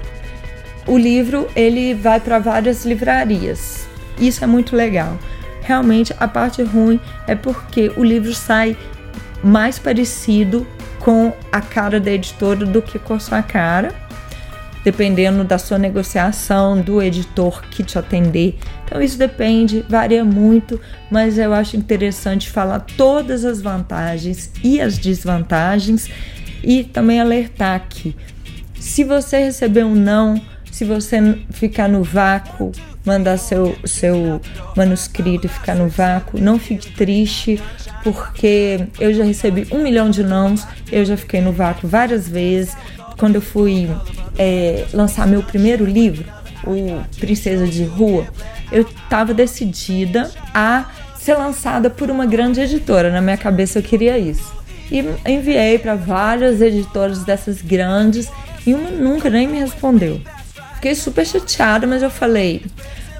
O 0.85 0.97
livro 0.97 1.47
ele 1.55 1.93
vai 1.93 2.19
para 2.19 2.39
várias 2.39 2.85
livrarias. 2.85 3.87
Isso 4.19 4.43
é 4.43 4.47
muito 4.47 4.75
legal. 4.75 5.17
Realmente 5.61 6.13
a 6.19 6.27
parte 6.27 6.61
ruim 6.61 6.99
é 7.25 7.35
porque 7.35 7.91
o 7.95 8.03
livro 8.03 8.33
sai 8.33 8.75
mais 9.41 9.79
parecido 9.79 10.67
com 10.99 11.33
a 11.51 11.61
cara 11.61 11.99
da 11.99 12.11
editora 12.11 12.65
do 12.65 12.81
que 12.81 12.99
com 12.99 13.13
a 13.13 13.19
sua 13.19 13.41
cara 13.41 14.02
dependendo 14.83 15.43
da 15.43 15.57
sua 15.57 15.77
negociação, 15.77 16.79
do 16.81 17.01
editor 17.01 17.61
que 17.69 17.83
te 17.83 17.97
atender. 17.97 18.57
Então 18.85 19.01
isso 19.01 19.17
depende, 19.17 19.85
varia 19.87 20.25
muito, 20.25 20.79
mas 21.09 21.37
eu 21.37 21.53
acho 21.53 21.77
interessante 21.77 22.49
falar 22.49 22.81
todas 22.81 23.45
as 23.45 23.61
vantagens 23.61 24.51
e 24.63 24.81
as 24.81 24.97
desvantagens 24.97 26.09
e 26.63 26.83
também 26.83 27.19
alertar 27.19 27.85
que 27.89 28.15
se 28.79 29.03
você 29.03 29.37
receber 29.37 29.85
um 29.85 29.95
não, 29.95 30.39
se 30.71 30.83
você 30.83 31.39
ficar 31.51 31.87
no 31.87 32.03
vácuo, 32.03 32.71
mandar 33.05 33.37
seu, 33.37 33.77
seu 33.85 34.41
manuscrito 34.75 35.45
e 35.45 35.49
ficar 35.49 35.75
no 35.75 35.87
vácuo, 35.87 36.39
não 36.39 36.57
fique 36.57 36.91
triste, 36.91 37.61
porque 38.03 38.87
eu 38.99 39.13
já 39.13 39.23
recebi 39.23 39.67
um 39.71 39.81
milhão 39.83 40.09
de 40.09 40.23
nãos, 40.23 40.67
eu 40.91 41.05
já 41.05 41.15
fiquei 41.15 41.41
no 41.41 41.51
vácuo 41.51 41.87
várias 41.87 42.27
vezes. 42.27 42.75
Quando 43.23 43.35
eu 43.35 43.41
fui 43.41 43.89
é, 44.37 44.85
lançar 44.91 45.25
meu 45.25 45.41
primeiro 45.41 45.85
livro, 45.85 46.25
o 46.65 47.01
Princesa 47.21 47.65
de 47.65 47.85
Rua, 47.85 48.27
eu 48.69 48.81
estava 48.81 49.33
decidida 49.33 50.29
a 50.53 50.91
ser 51.17 51.35
lançada 51.35 51.89
por 51.89 52.11
uma 52.11 52.25
grande 52.25 52.59
editora. 52.59 53.09
Na 53.09 53.21
minha 53.21 53.37
cabeça 53.37 53.79
eu 53.79 53.81
queria 53.81 54.17
isso. 54.17 54.53
E 54.91 55.05
enviei 55.25 55.79
para 55.79 55.95
várias 55.95 56.59
editoras 56.59 57.23
dessas 57.23 57.61
grandes 57.61 58.29
e 58.67 58.73
uma 58.73 58.89
nunca 58.89 59.29
nem 59.29 59.47
me 59.47 59.57
respondeu. 59.57 60.19
Fiquei 60.75 60.93
super 60.93 61.25
chateada, 61.25 61.87
mas 61.87 62.03
eu 62.03 62.09
falei: 62.09 62.65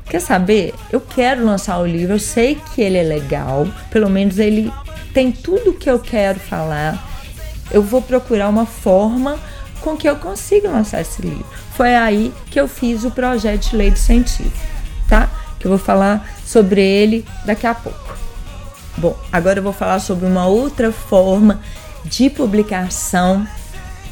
quer 0.09 0.19
saber? 0.19 0.73
Eu 0.91 0.99
quero 0.99 1.45
lançar 1.45 1.79
o 1.79 1.87
livro, 1.87 2.15
eu 2.15 2.19
sei 2.19 2.57
que 2.75 2.81
ele 2.81 2.97
é 2.97 3.03
legal, 3.03 3.65
pelo 3.89 4.09
menos 4.09 4.37
ele 4.37 4.69
tem 5.13 5.31
tudo 5.31 5.69
o 5.69 5.73
que 5.73 5.89
eu 5.89 5.97
quero 5.97 6.41
falar. 6.41 7.01
Eu 7.71 7.81
vou 7.81 8.01
procurar 8.01 8.49
uma 8.49 8.65
forma 8.65 9.39
com 9.83 9.97
que 9.97 10.07
eu 10.07 10.15
consiga 10.15 10.69
lançar 10.69 11.01
esse 11.01 11.21
livro. 11.21 11.45
Foi 11.75 11.93
aí 11.93 12.33
que 12.49 12.59
eu 12.59 12.67
fiz 12.67 13.03
o 13.03 13.11
projeto 13.11 13.69
de 13.69 13.75
lei 13.75 13.91
do 13.91 13.99
científico, 13.99 14.57
tá? 15.09 15.29
Que 15.59 15.67
eu 15.67 15.69
vou 15.69 15.77
falar 15.77 16.27
sobre 16.45 16.81
ele 16.81 17.25
daqui 17.45 17.67
a 17.67 17.75
pouco. 17.75 18.17
Bom, 18.97 19.17
agora 19.31 19.59
eu 19.59 19.63
vou 19.63 19.73
falar 19.73 19.99
sobre 19.99 20.25
uma 20.25 20.47
outra 20.47 20.91
forma 20.91 21.59
de 22.05 22.29
publicação 22.29 23.45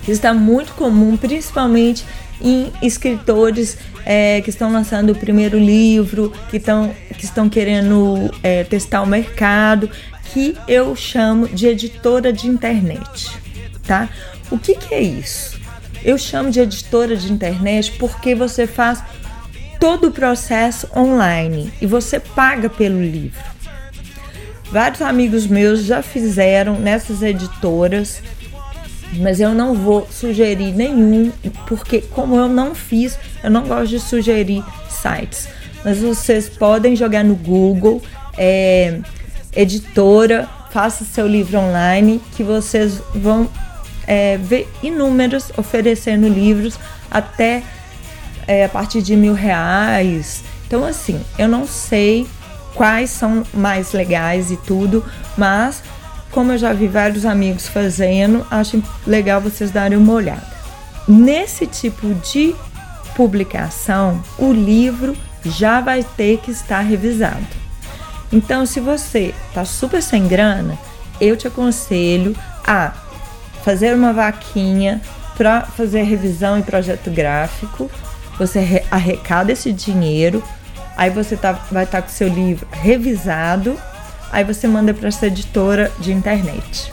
que 0.04 0.12
está 0.12 0.34
muito 0.34 0.74
comum, 0.74 1.16
principalmente 1.16 2.06
em 2.42 2.74
escritores 2.82 3.78
é, 4.04 4.42
que 4.42 4.50
estão 4.50 4.72
lançando 4.72 5.12
o 5.12 5.16
primeiro 5.16 5.60
livro, 5.60 6.34
que, 6.50 6.58
estão, 6.58 6.94
que 7.18 7.24
estão 7.24 7.48
querendo 7.48 8.32
é, 8.42 8.64
testar 8.64 9.04
o 9.04 9.08
mercado, 9.08 9.90
que 10.34 10.58
eu 10.68 10.96
chamo 10.96 11.48
de 11.48 11.68
editora 11.68 12.34
de 12.34 12.48
internet, 12.48 13.38
tá? 13.86 14.10
O 14.50 14.58
que, 14.58 14.76
que 14.76 14.96
é 14.96 15.02
isso? 15.02 15.61
Eu 16.04 16.18
chamo 16.18 16.50
de 16.50 16.60
editora 16.60 17.16
de 17.16 17.32
internet 17.32 17.94
porque 18.00 18.34
você 18.34 18.66
faz 18.66 19.04
todo 19.80 20.08
o 20.08 20.12
processo 20.12 20.88
online 20.96 21.72
e 21.82 21.86
você 21.86 22.20
paga 22.20 22.70
pelo 22.70 23.02
livro. 23.02 23.42
Vários 24.72 25.02
amigos 25.02 25.48
meus 25.48 25.84
já 25.84 26.02
fizeram 26.02 26.80
nessas 26.80 27.22
editoras, 27.22 28.22
mas 29.18 29.40
eu 29.42 29.54
não 29.54 29.76
vou 29.76 30.08
sugerir 30.10 30.72
nenhum, 30.72 31.32
porque 31.68 32.00
como 32.00 32.36
eu 32.38 32.48
não 32.48 32.74
fiz, 32.74 33.18
eu 33.44 33.52
não 33.52 33.64
gosto 33.64 33.90
de 33.90 34.00
sugerir 34.00 34.64
sites. 34.90 35.50
Mas 35.84 35.98
vocês 35.98 36.48
podem 36.48 36.96
jogar 36.96 37.24
no 37.24 37.36
Google, 37.36 38.02
é, 38.38 39.00
editora, 39.54 40.48
faça 40.72 41.04
seu 41.04 41.28
livro 41.28 41.60
online, 41.60 42.22
que 42.38 42.44
vocês 42.44 43.02
vão 43.14 43.50
é, 44.08 44.38
ver 44.38 44.72
inúmeros 44.82 45.52
oferecendo 45.58 46.28
livros 46.28 46.78
até 47.10 47.64
é, 48.48 48.66
a 48.66 48.70
partir 48.70 49.02
de 49.02 49.16
mil 49.16 49.34
reais 49.34 50.44
Então, 50.68 50.84
assim, 50.86 51.22
eu 51.38 51.48
não 51.48 51.68
sei 51.68 52.28
quais 52.74 53.10
são 53.10 53.44
mais 53.54 53.92
legais 53.92 54.52
e 54.52 54.58
tudo, 54.58 55.06
mas 55.38 55.84
como 56.32 56.54
eu 56.54 56.58
já 56.58 56.72
vi 56.72 56.88
vários 56.88 57.26
amigos 57.26 57.68
fazendo, 57.68 58.46
acho 58.50 58.82
legal 59.06 59.42
vocês 59.42 59.70
darem 59.70 59.98
uma 59.98 60.14
olhada. 60.14 60.48
Nesse 61.08 61.68
tipo 61.68 62.14
de 62.16 62.56
publicação, 63.16 64.24
o 64.38 64.52
livro 64.54 65.16
já 65.44 65.82
vai 65.82 66.04
ter 66.16 66.38
que 66.38 66.52
estar 66.52 66.80
revisado. 66.80 67.46
Então, 68.32 68.66
se 68.66 68.80
você 68.80 69.34
está 69.50 69.66
super 69.66 70.02
sem 70.02 70.26
grana, 70.26 70.80
eu 71.20 71.36
te 71.36 71.48
aconselho 71.48 72.34
a 72.66 72.94
fazer 73.64 73.96
uma 73.96 74.14
vaquinha 74.14 75.02
para 75.38 75.62
fazer 75.62 76.04
revisão 76.04 76.60
e 76.60 76.64
projeto 76.64 77.10
gráfico. 77.10 77.90
Você 78.38 78.84
arrecada 78.90 79.52
esse 79.52 79.72
dinheiro, 79.72 80.44
aí 80.98 81.10
você 81.10 81.36
tá, 81.36 81.54
vai 81.72 81.84
estar 81.84 82.02
tá 82.02 82.08
com 82.08 82.14
seu 82.14 82.28
livro 82.28 82.68
revisado, 82.72 83.78
aí 84.32 84.44
você 84.44 84.68
manda 84.68 84.94
para 84.94 85.08
essa 85.08 85.28
editora 85.28 85.92
de 86.00 86.12
internet. 86.12 86.92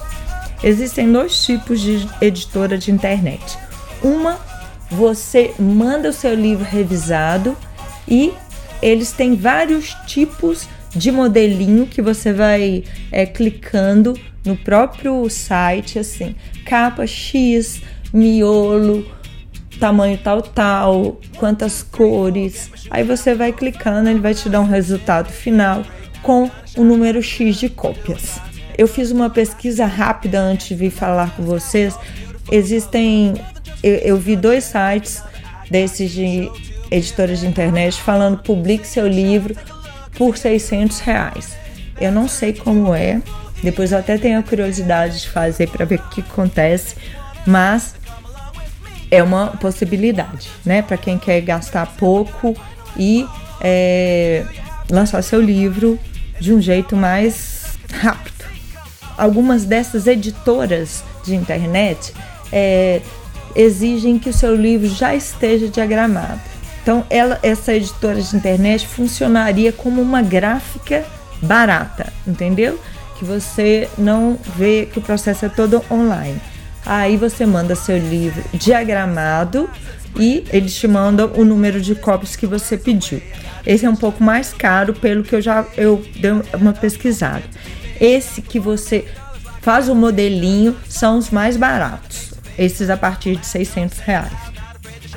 Existem 0.63 1.11
dois 1.11 1.45
tipos 1.45 1.81
de 1.81 2.09
editora 2.21 2.77
de 2.77 2.91
internet. 2.91 3.59
Uma, 4.03 4.39
você 4.91 5.55
manda 5.59 6.09
o 6.09 6.13
seu 6.13 6.35
livro 6.35 6.65
revisado 6.65 7.57
e 8.07 8.33
eles 8.83 9.13
têm 9.13 9.37
vários 9.37 9.95
tipos 10.07 10.69
de 10.95 11.11
modelinho 11.11 11.87
que 11.87 12.01
você 12.01 12.33
vai 12.33 12.85
é, 13.13 13.27
clicando 13.27 14.19
no 14.45 14.57
próprio 14.57 15.29
site, 15.29 15.99
assim, 15.99 16.35
capa 16.65 17.07
X, 17.07 17.83
miolo, 18.13 19.07
tamanho 19.79 20.19
tal, 20.19 20.43
tal, 20.43 21.21
quantas 21.37 21.83
cores. 21.83 22.71
Aí 22.91 23.05
você 23.05 23.35
vai 23.35 23.53
clicando, 23.53 24.09
ele 24.09 24.21
vai 24.21 24.35
te 24.35 24.49
dar 24.49 24.61
um 24.61 24.67
resultado 24.67 25.31
final 25.31 25.85
com 26.23 26.51
o 26.77 26.85
número 26.85 27.23
X 27.23 27.57
de 27.57 27.69
cópias. 27.69 28.41
Eu 28.77 28.87
fiz 28.87 29.11
uma 29.11 29.29
pesquisa 29.29 29.87
rápida 29.87 30.41
antes 30.41 30.69
de 30.69 30.75
vir 30.75 30.91
falar 30.91 31.35
com 31.37 31.43
vocês. 31.43 31.99
Existem, 32.51 33.35
eu, 33.83 33.95
eu 33.97 34.17
vi 34.17 34.37
dois 34.37 34.65
sites 34.65 35.23
desses 35.71 36.11
de 36.11 36.49
editoras 36.91 37.41
de 37.41 37.47
internet 37.47 38.01
falando 38.01 38.39
publique 38.39 38.87
seu 38.87 39.07
livro 39.07 39.55
por 40.17 40.37
600 40.37 41.01
reais. 41.01 41.57
Eu 42.01 42.13
não 42.13 42.29
sei 42.29 42.53
como 42.53 42.95
é, 42.95 43.21
depois 43.63 43.93
eu 43.93 43.99
até 43.99 44.17
tenho 44.17 44.39
a 44.39 44.43
curiosidade 44.43 45.23
de 45.23 45.29
fazer 45.29 45.69
para 45.69 45.85
ver 45.85 45.99
o 45.99 46.09
que 46.11 46.21
acontece, 46.21 46.95
mas 47.47 47.95
é 49.11 49.23
uma 49.23 49.49
possibilidade, 49.49 50.49
né? 50.65 50.83
Para 50.83 50.97
quem 50.97 51.19
quer 51.19 51.41
gastar 51.41 51.87
pouco 51.97 52.55
e 52.97 53.27
é, 53.61 54.45
lançar 54.91 55.23
seu 55.23 55.41
livro 55.41 55.99
de 56.41 56.53
um 56.53 56.61
jeito 56.61 56.95
mais 56.95 57.79
rápido. 57.93 58.45
Algumas 59.17 59.65
dessas 59.65 60.07
editoras 60.07 61.03
de 61.25 61.35
internet 61.35 62.13
é, 62.53 63.01
exigem 63.57 64.19
que 64.19 64.31
o 64.31 64.33
seu 64.33 64.55
livro 64.55 64.89
já 64.89 65.15
esteja 65.15 65.69
diagramado. 65.69 66.41
Então, 66.89 67.05
ela, 67.11 67.39
essa 67.43 67.75
editora 67.75 68.19
de 68.19 68.35
internet 68.35 68.89
funcionaria 68.89 69.71
como 69.71 70.01
uma 70.01 70.23
gráfica 70.23 71.05
barata, 71.43 72.11
entendeu? 72.27 72.81
Que 73.19 73.27
você 73.27 73.87
não 73.99 74.39
vê 74.57 74.89
que 74.91 74.99
o 74.99 75.03
processo 75.03 75.45
é 75.45 75.51
todo 75.51 75.85
online. 75.91 76.41
Aí 76.87 77.19
você 77.19 77.45
manda 77.45 77.75
seu 77.75 77.99
livro 77.99 78.43
diagramado 78.55 79.69
e 80.19 80.47
eles 80.51 80.75
te 80.77 80.89
mandam 80.89 81.31
o 81.37 81.45
número 81.45 81.79
de 81.79 81.95
cópias 81.95 82.35
que 82.35 82.47
você 82.47 82.79
pediu. 82.79 83.21
Esse 83.67 83.85
é 83.85 83.91
um 83.91 83.97
pouco 83.97 84.25
mais 84.25 84.55
caro, 84.55 84.95
pelo 84.95 85.23
que 85.23 85.35
eu 85.35 85.43
já 85.43 85.67
eu 85.77 86.03
dei 86.19 86.31
uma 86.59 86.73
pesquisada. 86.73 87.45
Esse 88.01 88.41
que 88.41 88.59
você 88.59 89.05
faz 89.61 89.91
o 89.91 89.95
modelinho 89.95 90.75
são 90.89 91.19
os 91.19 91.29
mais 91.29 91.55
baratos. 91.55 92.33
Esses 92.59 92.89
a 92.89 92.97
partir 92.97 93.37
de 93.37 93.47
600 93.47 93.99
reais. 93.99 94.48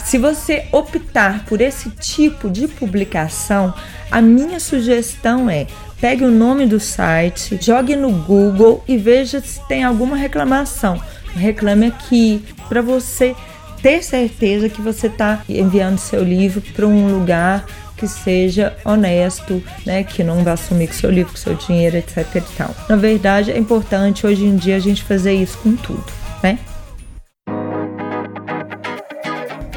Se 0.04 0.18
você 0.18 0.66
optar 0.72 1.46
por 1.46 1.62
esse 1.62 1.90
tipo 1.92 2.50
de 2.50 2.68
publicação, 2.68 3.74
a 4.10 4.22
minha 4.22 4.60
sugestão 4.60 5.50
é 5.50 5.68
pegue 6.00 6.24
o 6.24 6.32
nome 6.32 6.66
do 6.66 6.80
site, 6.80 7.60
jogue 7.62 7.96
no 7.96 8.12
Google 8.12 8.84
e 8.88 8.98
veja 8.98 9.40
se 9.40 9.66
tem 9.68 9.84
alguma 9.84 10.16
reclamação 10.16 11.00
reclame 11.36 11.88
aqui, 11.88 12.44
para 12.68 12.82
você 12.82 13.36
ter 13.82 14.04
certeza 14.04 14.70
que 14.70 14.82
você 14.82 15.08
está 15.08 15.42
enviando 15.50 15.98
seu 15.98 16.24
livro 16.24 16.62
para 16.74 16.86
um 16.86 17.12
lugar 17.12 17.66
que 17.98 18.08
seja 18.08 18.76
honesto, 18.84 19.64
né, 19.86 20.04
que 20.04 20.24
não 20.24 20.44
vai 20.44 20.54
assumir 20.54 20.88
com 20.88 20.94
seu 20.94 21.10
livro, 21.10 21.32
com 21.32 21.38
seu 21.38 21.56
dinheiro, 21.56 21.98
etc 21.98 22.28
e 22.36 22.42
tal. 22.58 22.76
Na 22.90 22.96
verdade, 22.96 23.52
é 23.52 23.58
importante 23.58 24.26
hoje 24.26 24.44
em 24.46 24.56
dia 24.56 24.76
a 24.76 24.80
gente 24.80 25.04
fazer 25.04 25.34
isso 25.34 25.58
com 25.60 25.76
tudo, 25.76 26.04
né? 26.42 26.58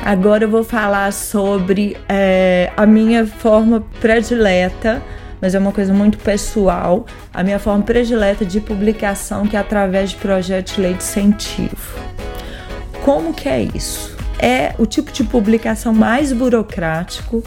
Agora 0.04 0.44
eu 0.44 0.50
vou 0.50 0.62
falar 0.62 1.12
sobre 1.12 1.96
é, 2.08 2.70
a 2.76 2.84
minha 2.84 3.26
forma 3.26 3.82
predileta 4.00 5.02
mas 5.44 5.54
é 5.54 5.58
uma 5.58 5.72
coisa 5.72 5.92
muito 5.92 6.16
pessoal. 6.16 7.04
A 7.30 7.42
minha 7.42 7.58
forma 7.58 7.82
predileta 7.82 8.46
de 8.46 8.62
publicação 8.62 9.46
que 9.46 9.58
é 9.58 9.60
através 9.60 10.08
de 10.08 10.16
projetos 10.16 10.74
de 10.74 10.80
lei 10.80 10.94
de 10.94 11.02
incentivo. 11.02 12.00
Como 13.04 13.34
que 13.34 13.46
é 13.46 13.60
isso? 13.74 14.16
É 14.38 14.74
o 14.78 14.86
tipo 14.86 15.12
de 15.12 15.22
publicação 15.22 15.92
mais 15.92 16.32
burocrático, 16.32 17.44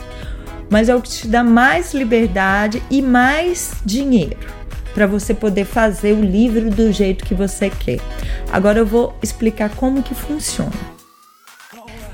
mas 0.70 0.90
é 0.90 0.96
o 0.96 1.02
que 1.02 1.10
te 1.10 1.28
dá 1.28 1.44
mais 1.44 1.96
liberdade 1.96 2.84
e 2.92 3.02
mais 3.02 3.74
dinheiro 3.84 4.38
para 4.94 5.08
você 5.08 5.34
poder 5.34 5.66
fazer 5.66 6.14
o 6.14 6.22
livro 6.22 6.70
do 6.70 6.92
jeito 6.92 7.26
que 7.26 7.34
você 7.34 7.68
quer. 7.68 8.00
Agora 8.52 8.78
eu 8.78 8.86
vou 8.86 9.18
explicar 9.24 9.72
como 9.72 10.04
que 10.04 10.14
funciona 10.14 10.97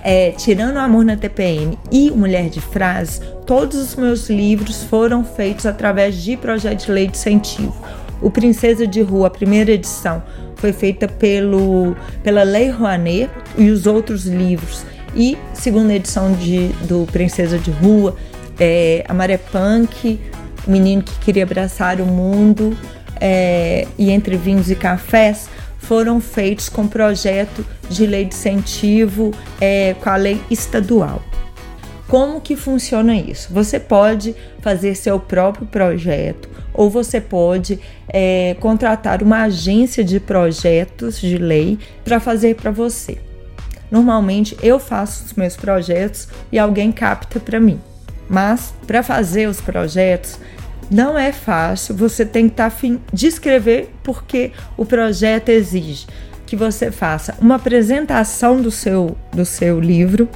é, 0.04 0.32
tirando 0.32 0.76
o 0.76 0.80
Amor 0.80 1.06
na 1.06 1.16
TPM 1.16 1.80
e 1.90 2.12
Mulher 2.12 2.50
de 2.50 2.60
Frase, 2.60 3.22
todos 3.46 3.78
os 3.78 3.96
meus 3.96 4.30
livros 4.30 4.84
foram 4.84 5.24
feitos 5.24 5.66
através 5.66 6.22
de 6.22 6.36
projeto 6.36 6.86
de 6.86 6.92
lei 6.92 7.08
de 7.08 7.18
incentivo. 7.18 7.74
O 8.22 8.30
Princesa 8.30 8.86
de 8.86 9.02
Rua, 9.02 9.28
a 9.28 9.30
primeira 9.30 9.72
edição, 9.72 10.22
foi 10.58 10.74
feita 10.74 11.08
pelo, 11.08 11.96
pela 12.22 12.44
Lei 12.44 12.70
Rouanet 12.70 13.30
e 13.58 13.70
os 13.70 13.86
outros 13.86 14.26
livros. 14.26 14.86
E 15.16 15.38
segunda 15.54 15.94
edição 15.94 16.34
de, 16.34 16.68
do 16.88 17.06
Princesa 17.12 17.58
de 17.58 17.72
Rua, 17.72 18.16
é, 18.60 19.04
a 19.08 19.14
Maré 19.14 19.38
Punk, 19.38 20.20
Menino 20.68 21.04
que 21.04 21.20
Queria 21.20 21.44
Abraçar 21.44 22.00
o 22.00 22.06
Mundo 22.06 22.78
é, 23.20 23.88
e 23.98 24.10
Entre 24.10 24.36
Vinhos 24.38 24.70
e 24.72 24.76
Cafés 24.76 25.50
foram 25.84 26.20
feitos 26.20 26.70
com 26.70 26.88
projeto 26.88 27.66
de 27.90 28.06
lei 28.06 28.26
de 28.26 28.34
incentivo 28.34 29.32
é, 29.60 29.96
com 30.02 30.10
a 30.10 30.16
lei 30.16 30.42
estadual. 30.50 31.22
Como 32.08 32.42
que 32.42 32.56
funciona 32.56 33.16
isso? 33.16 33.54
Você 33.54 33.80
pode 33.80 34.36
fazer 34.62 34.96
seu 34.96 35.20
próprio 35.20 35.66
projeto 35.66 36.50
ou 36.74 36.90
você 36.90 37.20
pode 37.20 37.80
é, 38.08 38.56
contratar 38.60 39.22
uma 39.22 39.44
agência 39.44 40.04
de 40.04 40.20
projetos 40.20 41.20
de 41.20 41.38
lei 41.38 41.78
para 42.04 42.20
fazer 42.20 42.56
para 42.56 42.72
você. 42.72 43.18
Normalmente 43.92 44.58
eu 44.62 44.80
faço 44.80 45.26
os 45.26 45.34
meus 45.34 45.56
projetos 45.56 46.28
e 46.52 46.58
alguém 46.58 46.92
capta 46.92 47.40
para 47.40 47.60
mim. 47.60 47.80
Mas 48.30 48.74
para 48.88 49.04
fazer 49.04 49.48
os 49.48 49.60
projetos 49.60 50.40
não 50.94 51.18
é 51.18 51.32
fácil, 51.32 51.96
você 51.96 52.26
tem 52.26 52.48
que 52.48 52.54
estar 52.54 52.70
tá 52.70 52.76
afim 52.76 53.00
de 53.12 53.28
escrever 53.28 53.90
porque 54.04 54.52
o 54.78 54.86
projeto 54.86 55.50
exige 55.50 56.06
que 56.46 56.56
você 56.56 56.92
faça 56.92 57.36
uma 57.42 57.56
apresentação 57.56 58.62
do 58.62 58.70
seu, 58.70 59.18
do 59.34 59.44
seu 59.44 59.80
livro, 59.80 60.30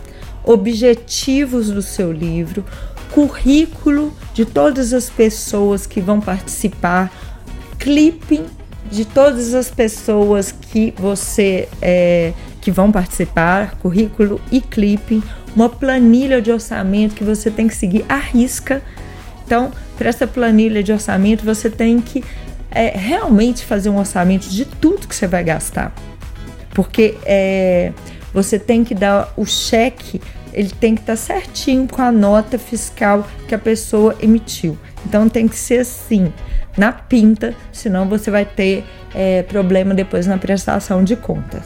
objetivos 0.44 1.70
do 1.70 1.82
seu 1.82 2.12
livro, 2.12 2.66
currículo 3.12 4.12
de 4.34 4.46
todas 4.46 4.94
as 4.94 5.10
pessoas 5.10 5.86
que 5.86 6.02
vão 6.02 6.20
participar, 6.20 7.12
clipping 7.78 8.46
de 8.90 9.06
todas 9.06 9.54
as 9.54 9.70
pessoas 9.70 10.52
que 10.52 10.94
você 10.98 11.68
é, 11.82 12.34
que 12.62 12.72
vão 12.72 12.92
participar, 12.92 13.76
currículo 13.76 14.42
e 14.52 14.60
clipping, 14.60 15.22
uma 15.56 15.70
planilha 15.70 16.42
de 16.42 16.52
orçamento 16.52 17.14
que 17.16 17.24
você 17.24 17.52
tem 17.52 17.68
que 17.68 17.76
seguir 17.76 18.06
à 18.10 18.18
risca. 18.18 18.82
Então, 19.46 19.72
para 19.98 20.10
essa 20.10 20.28
planilha 20.28 20.84
de 20.84 20.92
orçamento, 20.92 21.44
você 21.44 21.70
tem 21.70 22.00
que 22.00 22.24
é, 22.72 22.90
realmente 22.96 23.66
fazer 23.66 23.90
um 23.90 23.98
orçamento 23.98 24.48
de 24.50 24.66
tudo 24.66 25.08
que 25.08 25.16
você 25.16 25.28
vai 25.28 25.44
gastar. 25.44 25.94
Porque 26.72 27.18
é, 27.26 27.92
você 28.34 28.60
tem 28.60 28.84
que 28.84 28.94
dar 28.94 29.34
o 29.36 29.46
cheque, 29.46 30.22
ele 30.54 30.70
tem 30.70 30.94
que 30.94 31.02
estar 31.02 31.14
tá 31.14 31.18
certinho 31.18 31.88
com 31.88 32.02
a 32.02 32.12
nota 32.12 32.60
fiscal 32.60 33.28
que 33.48 33.56
a 33.56 33.60
pessoa 33.60 34.16
emitiu. 34.22 34.78
Então 35.06 35.28
tem 35.28 35.48
que 35.48 35.56
ser 35.58 35.80
assim, 35.80 36.32
na 36.78 36.92
pinta, 36.92 37.56
senão 37.72 38.08
você 38.08 38.30
vai 38.30 38.46
ter 38.46 38.84
é, 39.16 39.42
problema 39.44 39.96
depois 39.96 40.28
na 40.28 40.38
prestação 40.38 41.04
de 41.04 41.16
contas. 41.16 41.64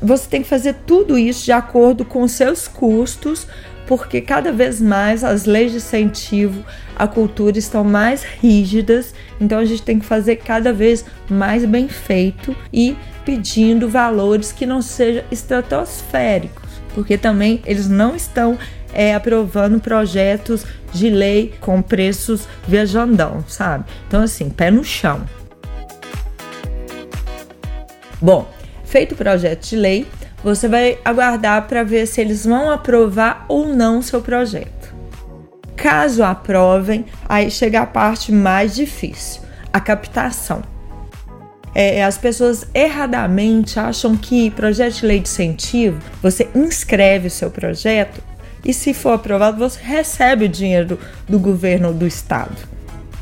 você 0.00 0.28
tem 0.28 0.42
que 0.42 0.48
fazer 0.48 0.74
tudo 0.86 1.18
isso 1.18 1.44
de 1.44 1.52
acordo 1.52 2.04
com 2.04 2.28
seus 2.28 2.68
custos, 2.68 3.48
porque 3.86 4.20
cada 4.20 4.52
vez 4.52 4.80
mais 4.80 5.22
as 5.22 5.44
leis 5.44 5.72
de 5.72 5.78
incentivo 5.78 6.64
à 6.96 7.06
cultura 7.06 7.58
estão 7.58 7.84
mais 7.84 8.22
rígidas, 8.22 9.14
então 9.40 9.58
a 9.58 9.64
gente 9.64 9.82
tem 9.82 9.98
que 9.98 10.06
fazer 10.06 10.36
cada 10.36 10.72
vez 10.72 11.04
mais 11.28 11.64
bem 11.64 11.88
feito 11.88 12.56
e 12.72 12.96
pedindo 13.24 13.88
valores 13.88 14.52
que 14.52 14.66
não 14.66 14.80
sejam 14.82 15.24
estratosféricos, 15.30 16.68
porque 16.94 17.18
também 17.18 17.62
eles 17.64 17.88
não 17.88 18.14
estão 18.14 18.58
é, 18.92 19.14
aprovando 19.14 19.80
projetos 19.80 20.64
de 20.92 21.10
lei 21.10 21.54
com 21.60 21.82
preços 21.82 22.46
viajandão, 22.66 23.44
sabe? 23.48 23.84
Então, 24.06 24.22
assim, 24.22 24.48
pé 24.48 24.70
no 24.70 24.84
chão. 24.84 25.24
Bom, 28.20 28.48
feito 28.84 29.12
o 29.12 29.16
projeto 29.16 29.68
de 29.68 29.76
lei, 29.76 30.06
você 30.44 30.68
vai 30.68 30.98
aguardar 31.02 31.66
para 31.66 31.82
ver 31.82 32.06
se 32.06 32.20
eles 32.20 32.44
vão 32.44 32.70
aprovar 32.70 33.46
ou 33.48 33.66
não 33.66 34.02
seu 34.02 34.20
projeto. 34.20 34.94
Caso 35.74 36.22
aprovem, 36.22 37.06
aí 37.26 37.50
chega 37.50 37.80
a 37.80 37.86
parte 37.86 38.30
mais 38.30 38.74
difícil, 38.74 39.40
a 39.72 39.80
captação. 39.80 40.62
É, 41.74 42.04
as 42.04 42.18
pessoas 42.18 42.66
erradamente 42.72 43.80
acham 43.80 44.16
que 44.16 44.50
projeto 44.50 44.96
de 44.96 45.06
lei 45.06 45.18
de 45.18 45.28
incentivo, 45.28 45.98
você 46.22 46.48
inscreve 46.54 47.26
o 47.28 47.30
seu 47.30 47.50
projeto 47.50 48.22
e 48.64 48.72
se 48.72 48.94
for 48.94 49.14
aprovado, 49.14 49.58
você 49.58 49.80
recebe 49.82 50.44
o 50.44 50.48
dinheiro 50.48 50.88
do, 50.88 50.98
do 51.28 51.38
governo 51.38 51.88
ou 51.88 51.94
do 51.94 52.06
estado. 52.06 52.56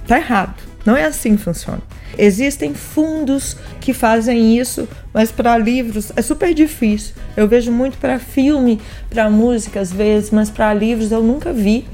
Tá 0.07 0.19
errado. 0.19 0.55
Não 0.85 0.97
é 0.97 1.05
assim 1.05 1.37
que 1.37 1.43
funciona. 1.43 1.81
Existem 2.19 2.75
fundos 2.75 3.57
que 3.81 3.93
fazem 3.93 4.59
isso, 4.59 4.89
mas 5.13 5.33
para 5.33 5.57
livros 5.57 6.13
é 6.17 6.23
super 6.23 6.55
difícil. 6.55 7.15
Eu 7.37 7.49
vejo 7.49 7.73
muito 7.73 7.99
para 7.99 8.19
filme, 8.19 8.81
para 9.09 9.31
música 9.31 9.81
às 9.81 9.93
vezes, 9.93 10.31
mas 10.31 10.51
para 10.51 10.73
livros 10.75 11.13
eu 11.13 11.23
nunca 11.23 11.53
vi 11.53 11.87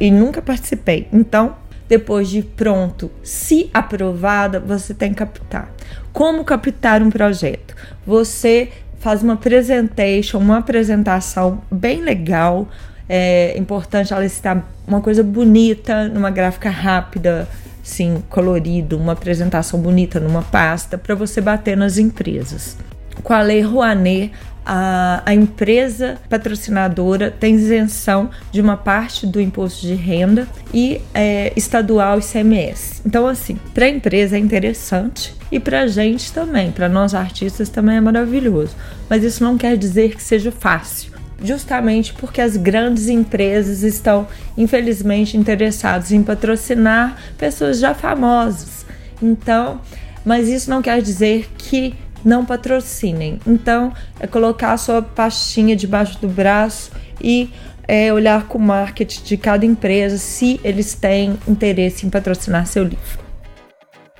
e 0.00 0.10
nunca 0.10 0.42
participei. 0.42 1.08
Então, 1.12 1.56
depois 1.88 2.28
de 2.28 2.42
pronto, 2.42 3.10
se 3.22 3.68
aprovada, 3.72 4.58
você 4.58 4.94
tem 4.94 5.10
que 5.10 5.16
captar. 5.16 5.70
Como 6.12 6.44
captar 6.44 7.02
um 7.02 7.10
projeto? 7.10 7.74
Você 8.06 8.70
faz 8.98 9.22
uma 9.22 9.36
presentation, 9.36 10.38
uma 10.38 10.58
apresentação 10.58 11.62
bem 11.70 12.00
legal. 12.00 12.68
É 13.08 13.54
importante 13.58 14.12
ela 14.12 14.24
estar 14.24 14.66
uma 14.86 15.00
coisa 15.00 15.22
bonita, 15.22 16.08
numa 16.08 16.30
gráfica 16.30 16.70
rápida, 16.70 17.48
sim, 17.82 18.22
colorido, 18.28 18.96
uma 18.96 19.12
apresentação 19.12 19.80
bonita 19.80 20.20
numa 20.20 20.42
pasta 20.42 20.96
para 20.96 21.14
você 21.14 21.40
bater 21.40 21.76
nas 21.76 21.98
empresas. 21.98 22.76
Com 23.22 23.32
a 23.32 23.42
Lei 23.42 23.60
Rouanet, 23.60 24.32
a, 24.64 25.22
a, 25.26 25.34
empresa 25.34 26.18
patrocinadora 26.28 27.30
tem 27.30 27.56
isenção 27.56 28.30
de 28.52 28.60
uma 28.60 28.76
parte 28.76 29.26
do 29.26 29.40
imposto 29.40 29.84
de 29.84 29.94
renda 29.94 30.46
e 30.72 31.00
é, 31.12 31.52
estadual 31.56 32.20
ICMS. 32.20 33.02
Então, 33.04 33.26
assim, 33.26 33.58
para 33.74 33.86
a 33.86 33.88
empresa 33.88 34.36
é 34.36 34.38
interessante 34.38 35.34
e 35.50 35.58
para 35.58 35.82
a 35.82 35.86
gente 35.88 36.32
também, 36.32 36.70
para 36.70 36.88
nós 36.88 37.12
artistas 37.14 37.68
também 37.68 37.96
é 37.96 38.00
maravilhoso. 38.00 38.74
Mas 39.10 39.24
isso 39.24 39.42
não 39.42 39.58
quer 39.58 39.76
dizer 39.76 40.14
que 40.14 40.22
seja 40.22 40.52
fácil 40.52 41.11
justamente 41.42 42.12
porque 42.14 42.40
as 42.40 42.56
grandes 42.56 43.08
empresas 43.08 43.82
estão, 43.82 44.26
infelizmente, 44.56 45.36
interessadas 45.36 46.12
em 46.12 46.22
patrocinar 46.22 47.16
pessoas 47.36 47.78
já 47.78 47.94
famosas. 47.94 48.86
Então, 49.20 49.80
mas 50.24 50.48
isso 50.48 50.70
não 50.70 50.80
quer 50.82 51.02
dizer 51.02 51.50
que 51.58 51.94
não 52.24 52.44
patrocinem. 52.44 53.40
Então, 53.46 53.92
é 54.20 54.26
colocar 54.26 54.72
a 54.72 54.76
sua 54.76 55.02
pastinha 55.02 55.74
debaixo 55.74 56.20
do 56.20 56.28
braço 56.28 56.90
e 57.20 57.50
é, 57.86 58.12
olhar 58.12 58.46
com 58.46 58.58
o 58.58 58.60
marketing 58.62 59.22
de 59.24 59.36
cada 59.36 59.66
empresa 59.66 60.18
se 60.18 60.60
eles 60.62 60.94
têm 60.94 61.38
interesse 61.48 62.06
em 62.06 62.10
patrocinar 62.10 62.66
seu 62.66 62.84
livro. 62.84 63.21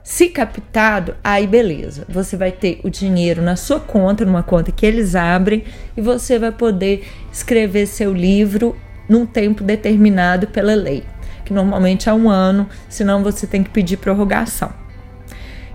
Se 0.02 0.28
captado, 0.28 1.14
aí 1.22 1.46
beleza. 1.46 2.04
Você 2.08 2.36
vai 2.36 2.50
ter 2.50 2.80
o 2.82 2.90
dinheiro 2.90 3.40
na 3.40 3.54
sua 3.54 3.78
conta, 3.78 4.24
numa 4.24 4.42
conta 4.42 4.72
que 4.72 4.84
eles 4.84 5.14
abrem, 5.14 5.64
e 5.96 6.00
você 6.00 6.38
vai 6.38 6.50
poder 6.50 7.06
escrever 7.32 7.86
seu 7.86 8.12
livro 8.12 8.76
num 9.08 9.24
tempo 9.24 9.62
determinado 9.62 10.48
pela 10.48 10.74
lei, 10.74 11.04
que 11.44 11.52
normalmente 11.52 12.08
é 12.08 12.14
um 12.14 12.28
ano, 12.28 12.68
senão 12.88 13.22
você 13.22 13.46
tem 13.46 13.62
que 13.62 13.70
pedir 13.70 13.96
prorrogação. 13.96 14.72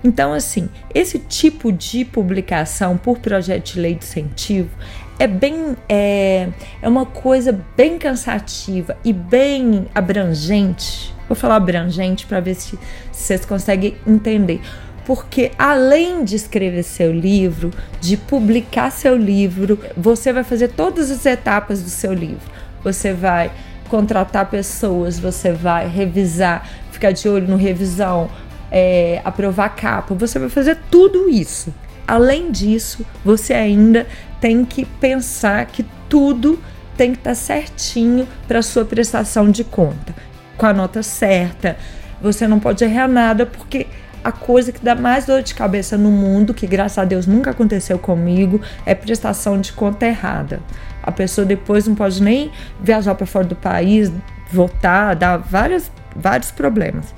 Então, 0.03 0.33
assim, 0.33 0.69
esse 0.93 1.19
tipo 1.19 1.71
de 1.71 2.05
publicação 2.05 2.97
por 2.97 3.19
projeto 3.19 3.73
de 3.73 3.79
lei 3.79 3.95
de 3.95 4.05
incentivo 4.05 4.69
é 5.19 5.27
bem 5.27 5.75
é, 5.89 6.49
é 6.81 6.87
uma 6.87 7.05
coisa 7.05 7.59
bem 7.75 7.97
cansativa 7.97 8.97
e 9.03 9.11
bem 9.11 9.87
abrangente 9.93 11.17
Vou 11.27 11.35
falar 11.35 11.57
abrangente 11.57 12.25
para 12.25 12.39
ver 12.39 12.55
se, 12.55 12.79
vocês 13.11 13.45
conseguem 13.45 13.95
entender. 14.05 14.61
Porque 15.05 15.51
além 15.57 16.23
de 16.23 16.35
escrever 16.35 16.83
seu 16.83 17.13
livro, 17.13 17.71
de 17.99 18.17
publicar 18.17 18.91
seu 18.91 19.15
livro, 19.15 19.79
você 19.95 20.33
vai 20.33 20.43
fazer 20.43 20.69
todas 20.69 21.11
as 21.11 21.25
etapas 21.25 21.81
do 21.81 21.89
seu 21.89 22.13
livro. 22.13 22.49
Você 22.83 23.13
vai 23.13 23.51
contratar 23.89 24.49
pessoas, 24.49 25.19
você 25.19 25.51
vai 25.51 25.87
revisar, 25.87 26.67
ficar 26.91 27.11
de 27.11 27.27
olho 27.27 27.47
no 27.47 27.55
revisão, 27.55 28.29
é, 28.69 29.21
aprovar 29.23 29.69
capa, 29.69 30.13
você 30.13 30.37
vai 30.39 30.49
fazer 30.49 30.77
tudo 30.91 31.29
isso. 31.29 31.73
Além 32.05 32.51
disso, 32.51 33.05
você 33.23 33.53
ainda 33.53 34.07
tem 34.39 34.63
que 34.63 34.85
pensar 34.85 35.65
que 35.65 35.85
tudo 36.09 36.59
tem 36.95 37.11
que 37.11 37.19
estar 37.19 37.35
certinho 37.35 38.27
para 38.47 38.61
sua 38.61 38.83
prestação 38.85 39.51
de 39.51 39.63
conta 39.63 40.13
com 40.57 40.65
a 40.65 40.73
nota 40.73 41.03
certa. 41.03 41.77
Você 42.21 42.47
não 42.47 42.59
pode 42.59 42.83
errar 42.83 43.07
nada 43.07 43.45
porque 43.45 43.87
a 44.23 44.31
coisa 44.31 44.71
que 44.71 44.83
dá 44.83 44.95
mais 44.95 45.25
dor 45.25 45.41
de 45.41 45.53
cabeça 45.53 45.97
no 45.97 46.11
mundo, 46.11 46.53
que 46.53 46.67
graças 46.67 46.97
a 46.97 47.05
Deus 47.05 47.27
nunca 47.27 47.51
aconteceu 47.51 47.97
comigo, 47.99 48.59
é 48.85 48.93
prestação 48.95 49.61
de 49.61 49.71
conta 49.71 50.05
errada. 50.05 50.59
A 51.01 51.11
pessoa 51.11 51.45
depois 51.45 51.87
não 51.87 51.95
pode 51.95 52.21
nem 52.21 52.51
viajar 52.81 53.15
para 53.15 53.25
fora 53.25 53.45
do 53.45 53.55
país, 53.55 54.11
votar, 54.51 55.15
dá 55.15 55.37
várias, 55.37 55.91
vários 56.15 56.51
problemas. 56.51 57.13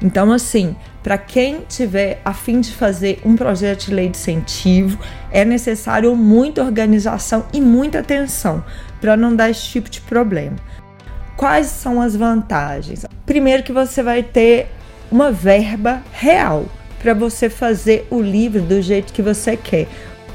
Então, 0.00 0.30
assim, 0.30 0.76
para 1.02 1.18
quem 1.18 1.60
tiver 1.68 2.20
a 2.24 2.32
fim 2.32 2.60
de 2.60 2.72
fazer 2.72 3.20
um 3.24 3.34
projeto 3.34 3.86
de 3.86 3.94
lei 3.94 4.08
de 4.08 4.16
incentivo, 4.16 4.98
é 5.30 5.44
necessário 5.44 6.14
muita 6.14 6.62
organização 6.62 7.44
e 7.52 7.60
muita 7.60 7.98
atenção 7.98 8.64
para 9.00 9.16
não 9.16 9.34
dar 9.34 9.50
esse 9.50 9.64
tipo 9.64 9.90
de 9.90 10.00
problema. 10.00 10.56
Quais 11.36 11.66
são 11.66 12.00
as 12.00 12.14
vantagens? 12.14 13.04
Primeiro 13.26 13.62
que 13.62 13.72
você 13.72 14.02
vai 14.02 14.22
ter 14.22 14.68
uma 15.10 15.32
verba 15.32 16.02
real 16.12 16.66
para 17.00 17.14
você 17.14 17.50
fazer 17.50 18.06
o 18.10 18.20
livro 18.20 18.62
do 18.62 18.80
jeito 18.80 19.12
que 19.12 19.22
você 19.22 19.56
quer. 19.56 19.88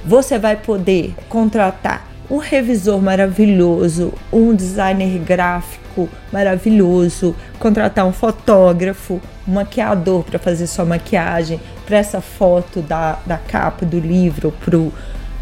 Você 0.06 0.38
vai 0.38 0.58
poder 0.58 1.16
contratar 1.30 2.07
um 2.30 2.38
revisor 2.38 3.02
maravilhoso, 3.02 4.14
um 4.32 4.54
designer 4.54 5.20
gráfico 5.20 6.10
maravilhoso, 6.32 7.36
contratar 7.58 8.06
um 8.06 8.12
fotógrafo, 8.12 9.22
um 9.48 9.54
maquiador 9.54 10.24
para 10.24 10.38
fazer 10.38 10.68
sua 10.68 10.86
maquiagem, 10.86 11.60
para 11.86 11.98
essa 11.98 12.20
foto 12.20 12.82
da, 12.82 13.20
da 13.26 13.38
capa 13.38 13.86
do 13.86 14.00
livro 14.00 14.54
pro, 14.64 14.94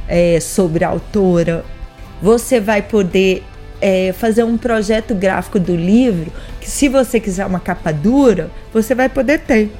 é, 0.07 0.39
sobre 0.39 0.83
a 0.83 0.89
autora. 0.89 1.65
Você 2.21 2.59
vai 2.59 2.81
poder 2.81 3.43
é, 3.81 4.13
fazer 4.13 4.43
um 4.43 4.57
projeto 4.57 5.15
gráfico 5.15 5.59
do 5.59 5.75
livro, 5.75 6.31
que 6.61 6.69
se 6.69 6.87
você 6.87 7.19
quiser 7.19 7.45
uma 7.45 7.59
capa 7.59 7.91
dura, 7.91 8.49
você 8.71 8.93
vai 8.93 9.09
poder 9.09 9.39
ter. 9.39 9.71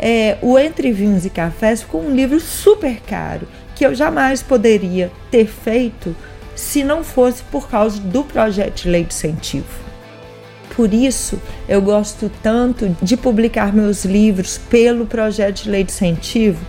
É, 0.00 0.38
o 0.42 0.58
Entre 0.58 0.90
Vinhos 0.92 1.24
e 1.24 1.30
Cafés 1.30 1.82
ficou 1.82 2.02
um 2.02 2.14
livro 2.14 2.40
super 2.40 3.00
caro, 3.06 3.46
que 3.76 3.86
eu 3.86 3.94
jamais 3.94 4.42
poderia 4.42 5.10
ter 5.30 5.46
feito 5.46 6.16
se 6.54 6.84
não 6.84 7.02
fosse 7.02 7.42
por 7.44 7.68
causa 7.68 8.00
do 8.00 8.24
projeto 8.24 8.82
de 8.82 8.88
lei 8.88 9.04
de 9.04 9.14
incentivo. 9.14 9.84
Por 10.74 10.92
isso, 10.92 11.40
eu 11.68 11.80
gosto 11.80 12.30
tanto 12.42 12.96
de 13.00 13.16
publicar 13.16 13.72
meus 13.72 14.04
livros 14.04 14.58
pelo 14.58 15.06
projeto 15.06 15.62
de 15.62 15.70
lei 15.70 15.84
de 15.84 15.92
incentivo, 15.92 16.64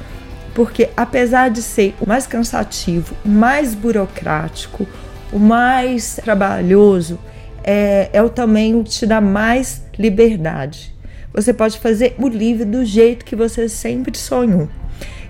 porque 0.53 0.89
apesar 0.95 1.49
de 1.49 1.61
ser 1.61 1.95
o 1.99 2.07
mais 2.07 2.27
cansativo, 2.27 3.15
mais 3.25 3.73
burocrático, 3.73 4.87
o 5.33 5.39
mais 5.39 6.19
trabalhoso 6.23 7.19
é, 7.63 8.09
é 8.13 8.21
o 8.21 8.29
também 8.29 8.75
o 8.75 8.83
que 8.83 8.91
te 8.91 9.05
dá 9.07 9.19
mais 9.19 9.83
liberdade. 9.97 10.93
Você 11.33 11.51
pode 11.51 11.79
fazer 11.79 12.15
o 12.17 12.27
livro 12.27 12.65
do 12.65 12.85
jeito 12.85 13.25
que 13.25 13.35
você 13.35 13.67
sempre 13.67 14.17
sonhou. 14.17 14.69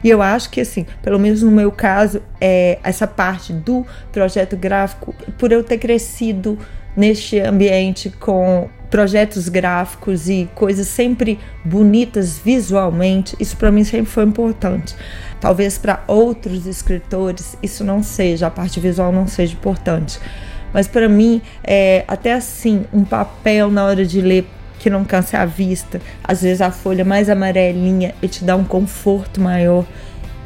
E 0.06 0.10
eu 0.12 0.22
acho 0.22 0.52
que, 0.52 0.62
assim, 0.62 0.86
pelo 1.02 1.18
menos 1.18 1.42
no 1.42 1.50
meu 1.50 1.72
caso, 1.72 2.22
é, 2.40 2.78
essa 2.84 3.08
parte 3.08 3.52
do 3.52 3.84
projeto 4.12 4.56
gráfico, 4.56 5.16
por 5.36 5.52
eu 5.52 5.64
ter 5.64 5.80
crescido 5.80 6.60
neste 6.96 7.40
ambiente 7.40 8.12
com 8.12 8.70
projetos 8.92 9.50
gráficos 9.50 10.30
e 10.30 10.48
coisas 10.54 10.86
sempre 10.86 11.40
bonitas 11.66 12.38
visualmente, 12.38 13.36
isso 13.40 13.58
para 13.58 13.72
mim 13.72 13.84
sempre 13.84 14.12
foi 14.12 14.26
importante. 14.26 14.96
Talvez 15.42 15.80
para 15.80 16.04
outros 16.06 16.68
escritores 16.68 17.58
isso 17.64 17.84
não 17.84 18.04
seja, 18.04 18.46
a 18.46 18.52
parte 18.52 18.80
visual 18.80 19.12
não 19.12 19.26
seja 19.26 19.54
importante. 19.54 20.20
Mas 20.72 20.88
para 20.88 21.10
mim, 21.10 21.42
é, 21.64 22.06
até 22.08 22.34
assim, 22.34 22.86
um 22.94 23.04
papel 23.04 23.72
na 23.72 23.84
hora 23.84 24.06
de 24.06 24.22
ler 24.22 24.46
que 24.86 24.90
não 24.92 25.04
canse 25.04 25.36
a 25.36 25.48
vista, 25.48 26.00
às 26.24 26.44
vezes 26.44 26.62
a 26.62 26.70
folha 26.70 27.04
mais 27.04 27.28
amarelinha 27.28 28.14
e 28.22 28.28
te 28.28 28.44
dá 28.44 28.56
um 28.56 28.64
conforto 28.64 29.42
maior. 29.42 29.84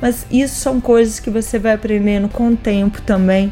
Mas 0.02 0.26
isso 0.32 0.56
são 0.56 0.80
coisas 0.80 1.20
que 1.20 1.30
você 1.30 1.60
vai 1.60 1.74
aprendendo 1.74 2.30
com 2.30 2.48
o 2.48 2.56
tempo 2.56 3.02
também. 3.02 3.52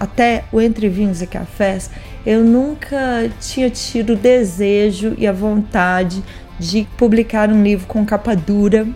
Até 0.00 0.44
o 0.50 0.58
Entre 0.58 0.88
Vinhos 0.88 1.20
e 1.20 1.26
Cafés, 1.26 1.90
eu 2.24 2.42
nunca 2.42 3.28
tinha 3.42 3.68
tido 3.68 4.14
o 4.14 4.16
desejo 4.16 5.14
e 5.18 5.26
a 5.26 5.32
vontade 5.32 6.24
de 6.58 6.88
publicar 6.96 7.50
um 7.50 7.62
livro 7.62 7.86
com 7.86 8.02
capa 8.06 8.34
dura. 8.34 8.88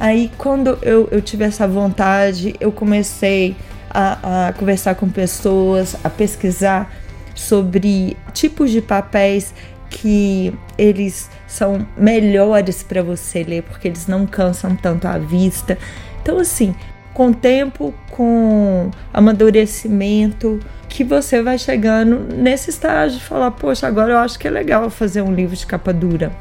Aí, 0.00 0.28
quando 0.36 0.76
eu, 0.82 1.06
eu 1.12 1.22
tive 1.22 1.44
essa 1.44 1.68
vontade, 1.68 2.56
eu 2.58 2.72
comecei 2.72 3.54
a, 3.88 4.48
a 4.48 4.52
conversar 4.54 4.96
com 4.96 5.08
pessoas, 5.08 5.94
a 6.02 6.10
pesquisar 6.10 6.92
sobre 7.32 8.16
tipos 8.32 8.72
de 8.72 8.82
papéis 8.82 9.54
que 9.90 10.52
eles 10.76 11.30
são 11.46 11.86
melhores 11.96 12.82
para 12.82 13.02
você 13.02 13.42
ler, 13.42 13.62
porque 13.62 13.88
eles 13.88 14.06
não 14.06 14.26
cansam 14.26 14.76
tanto 14.76 15.06
a 15.06 15.18
vista. 15.18 15.78
Então, 16.22 16.38
assim, 16.38 16.74
com 17.14 17.32
tempo, 17.32 17.94
com 18.10 18.90
amadurecimento, 19.12 20.60
que 20.88 21.02
você 21.04 21.42
vai 21.42 21.58
chegando 21.58 22.34
nesse 22.34 22.70
estágio 22.70 23.18
de 23.18 23.24
falar: 23.24 23.50
Poxa, 23.50 23.86
agora 23.86 24.12
eu 24.12 24.18
acho 24.18 24.38
que 24.38 24.46
é 24.46 24.50
legal 24.50 24.88
fazer 24.90 25.22
um 25.22 25.34
livro 25.34 25.56
de 25.56 25.66
capa 25.66 25.92
dura 25.92 26.32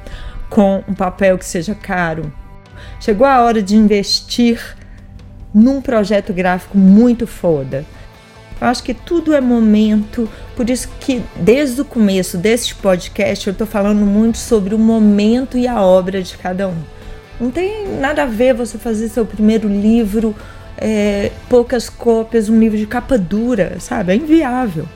com 0.50 0.84
um 0.88 0.94
papel 0.94 1.38
que 1.38 1.46
seja 1.46 1.76
caro. 1.76 2.32
Chegou 3.00 3.28
a 3.28 3.42
hora 3.42 3.62
de 3.62 3.76
investir 3.76 4.76
num 5.54 5.82
projeto 5.82 6.34
gráfico 6.34 6.78
muito 6.78 7.28
foda. 7.28 7.86
Eu 8.60 8.68
acho 8.68 8.84
que 8.84 8.94
tudo 8.94 9.34
é 9.34 9.42
momento, 9.42 10.30
por 10.58 10.70
isso 10.72 10.90
que 11.00 11.24
desde 11.36 11.80
o 11.82 11.86
começo 11.86 12.36
deste 12.36 12.74
podcast 12.74 13.46
eu 13.46 13.52
estou 13.52 13.68
falando 13.68 14.04
muito 14.04 14.40
sobre 14.40 14.74
o 14.74 14.80
momento 14.80 15.56
e 15.56 15.68
a 15.68 15.80
obra 15.80 16.22
de 16.22 16.36
cada 16.36 16.68
um. 16.68 16.76
Não 17.40 17.52
tem 17.52 17.88
nada 17.88 18.24
a 18.24 18.26
ver 18.26 18.56
você 18.56 18.80
fazer 18.80 19.08
seu 19.08 19.24
primeiro 19.24 19.70
livro 19.70 20.36
é, 20.76 21.32
poucas 21.48 21.90
cópias, 21.90 22.50
um 22.50 22.60
livro 22.60 22.76
de 22.76 22.88
capa 22.88 23.20
dura, 23.20 23.78
sabe? 23.80 24.14
É 24.14 24.16
inviável. 24.16 24.88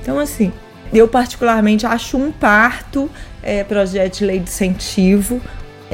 Então, 0.00 0.18
assim, 0.18 0.50
eu 0.92 1.06
particularmente 1.06 1.86
acho 1.86 2.16
um 2.16 2.32
parto 2.32 3.10
é, 3.42 3.62
projeto 3.62 4.18
de 4.18 4.24
lei 4.24 4.38
de 4.38 4.48
incentivo. 4.48 5.38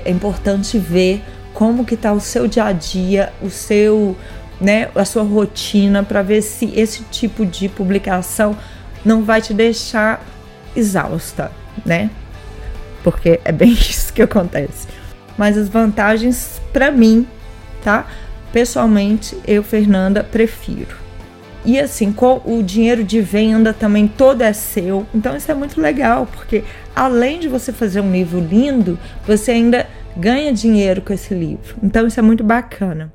É 0.04 0.10
importante 0.10 0.78
ver 0.78 1.20
como 1.52 1.84
que 1.84 1.94
está 1.94 2.12
o 2.12 2.20
seu 2.20 2.46
dia 2.46 2.64
a 2.64 2.72
dia, 2.72 3.32
o 3.42 3.50
seu, 3.50 4.16
né, 4.60 4.88
a 4.94 5.04
sua 5.04 5.24
rotina, 5.24 6.04
para 6.04 6.22
ver 6.22 6.42
se 6.42 6.72
esse 6.78 7.02
tipo 7.04 7.44
de 7.44 7.68
publicação 7.68 8.56
não 9.04 9.22
vai 9.22 9.40
te 9.40 9.54
deixar 9.54 10.24
exausta, 10.74 11.50
né? 11.84 12.10
Porque 13.02 13.40
é 13.44 13.52
bem 13.52 13.72
isso 13.78 14.12
que 14.12 14.22
acontece. 14.22 14.86
Mas 15.36 15.56
as 15.56 15.68
vantagens 15.68 16.60
para 16.72 16.90
mim, 16.90 17.26
tá? 17.82 18.06
Pessoalmente, 18.52 19.36
eu, 19.46 19.62
Fernanda, 19.62 20.24
prefiro. 20.24 20.96
E 21.64 21.80
assim, 21.80 22.12
com 22.12 22.40
o 22.44 22.62
dinheiro 22.62 23.02
de 23.02 23.20
venda 23.20 23.74
também 23.74 24.06
todo 24.06 24.40
é 24.42 24.52
seu. 24.52 25.04
Então 25.12 25.36
isso 25.36 25.50
é 25.50 25.54
muito 25.54 25.80
legal, 25.80 26.26
porque 26.26 26.62
além 26.94 27.40
de 27.40 27.48
você 27.48 27.72
fazer 27.72 28.00
um 28.00 28.12
livro 28.12 28.38
lindo, 28.38 28.96
você 29.26 29.50
ainda 29.50 29.86
ganha 30.16 30.52
dinheiro 30.52 31.02
com 31.02 31.12
esse 31.12 31.34
livro. 31.34 31.76
Então 31.82 32.06
isso 32.06 32.20
é 32.20 32.22
muito 32.22 32.44
bacana. 32.44 33.12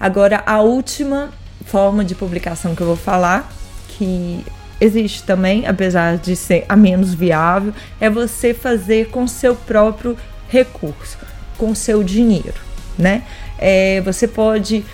Agora, 0.00 0.42
a 0.46 0.62
última 0.62 1.28
forma 1.66 2.02
de 2.02 2.14
publicação 2.14 2.74
que 2.74 2.80
eu 2.80 2.86
vou 2.86 2.96
falar, 2.96 3.52
que 3.88 4.42
existe 4.80 5.22
também, 5.22 5.66
apesar 5.66 6.16
de 6.16 6.34
ser 6.34 6.64
a 6.68 6.76
menos 6.76 7.12
viável, 7.12 7.72
é 8.00 8.08
você 8.08 8.54
fazer 8.54 9.08
com 9.08 9.26
seu 9.26 9.54
próprio 9.54 10.16
recurso, 10.48 11.18
com 11.58 11.74
seu 11.74 12.02
dinheiro, 12.02 12.60
né? 12.98 13.22
É, 13.58 14.00
você 14.00 14.26
pode, 14.26 14.84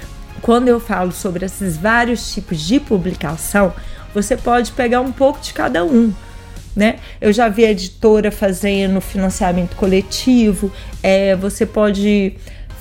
quando 0.42 0.68
eu 0.68 0.80
falo 0.80 1.12
sobre 1.12 1.46
esses 1.46 1.76
vários 1.76 2.34
tipos 2.34 2.60
de 2.60 2.80
publicação, 2.80 3.72
você 4.12 4.36
pode 4.36 4.72
pegar 4.72 5.00
um 5.00 5.12
pouco 5.12 5.40
de 5.40 5.52
cada 5.52 5.84
um. 5.84 6.12
Né? 6.74 6.96
Eu 7.22 7.32
já 7.32 7.48
vi 7.48 7.64
editora 7.64 8.30
fazendo 8.30 9.00
financiamento 9.00 9.74
coletivo, 9.76 10.70
é, 11.02 11.34
você 11.34 11.64
pode 11.64 12.34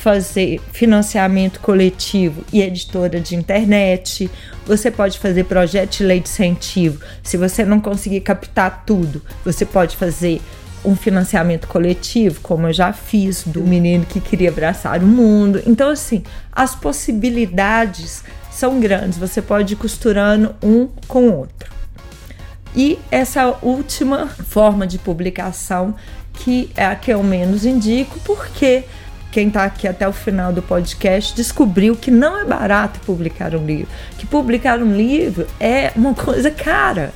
fazer 0.05 0.61
financiamento 0.71 1.59
coletivo 1.59 2.43
e 2.53 2.61
editora 2.61 3.19
de 3.19 3.35
internet, 3.35 4.29
você 4.63 4.91
pode 4.91 5.17
fazer 5.17 5.45
projeto 5.45 5.97
de 5.97 6.03
lei 6.03 6.19
de 6.19 6.29
incentivo. 6.29 7.03
Se 7.23 7.37
você 7.37 7.65
não 7.65 7.81
conseguir 7.81 8.21
captar 8.21 8.83
tudo, 8.85 9.19
você 9.43 9.65
pode 9.65 9.97
fazer 9.97 10.39
um 10.83 10.95
financiamento 10.95 11.67
coletivo, 11.67 12.39
como 12.41 12.67
eu 12.67 12.73
já 12.73 12.93
fiz, 12.93 13.45
do 13.47 13.61
menino 13.61 14.05
que 14.05 14.19
queria 14.19 14.49
abraçar 14.49 15.01
o 15.01 15.07
mundo. 15.07 15.63
Então, 15.65 15.89
assim, 15.89 16.21
as 16.51 16.75
possibilidades 16.75 18.23
são 18.51 18.79
grandes, 18.79 19.17
você 19.17 19.41
pode 19.41 19.73
ir 19.73 19.77
costurando 19.77 20.53
um 20.61 20.87
com 21.07 21.29
o 21.29 21.37
outro. 21.39 21.73
E 22.75 22.99
essa 23.09 23.57
última 23.59 24.27
forma 24.27 24.85
de 24.85 24.99
publicação, 24.99 25.95
que 26.31 26.69
é 26.77 26.85
a 26.85 26.95
que 26.95 27.11
eu 27.11 27.23
menos 27.23 27.65
indico, 27.65 28.19
porque 28.19 28.83
quem 29.35 29.49
está 29.49 29.65
aqui 29.65 29.85
até 29.85 30.07
o 30.07 30.13
final 30.13 30.53
do 30.53 30.61
podcast 30.61 31.35
descobriu 31.35 31.93
que 31.93 32.09
não 32.09 32.39
é 32.39 32.45
barato 32.45 33.01
publicar 33.01 33.53
um 33.53 33.65
livro, 33.65 33.89
que 34.17 34.25
publicar 34.25 34.79
um 34.79 34.95
livro 34.95 35.45
é 35.59 35.91
uma 35.93 36.13
coisa 36.15 36.49
cara, 36.49 37.11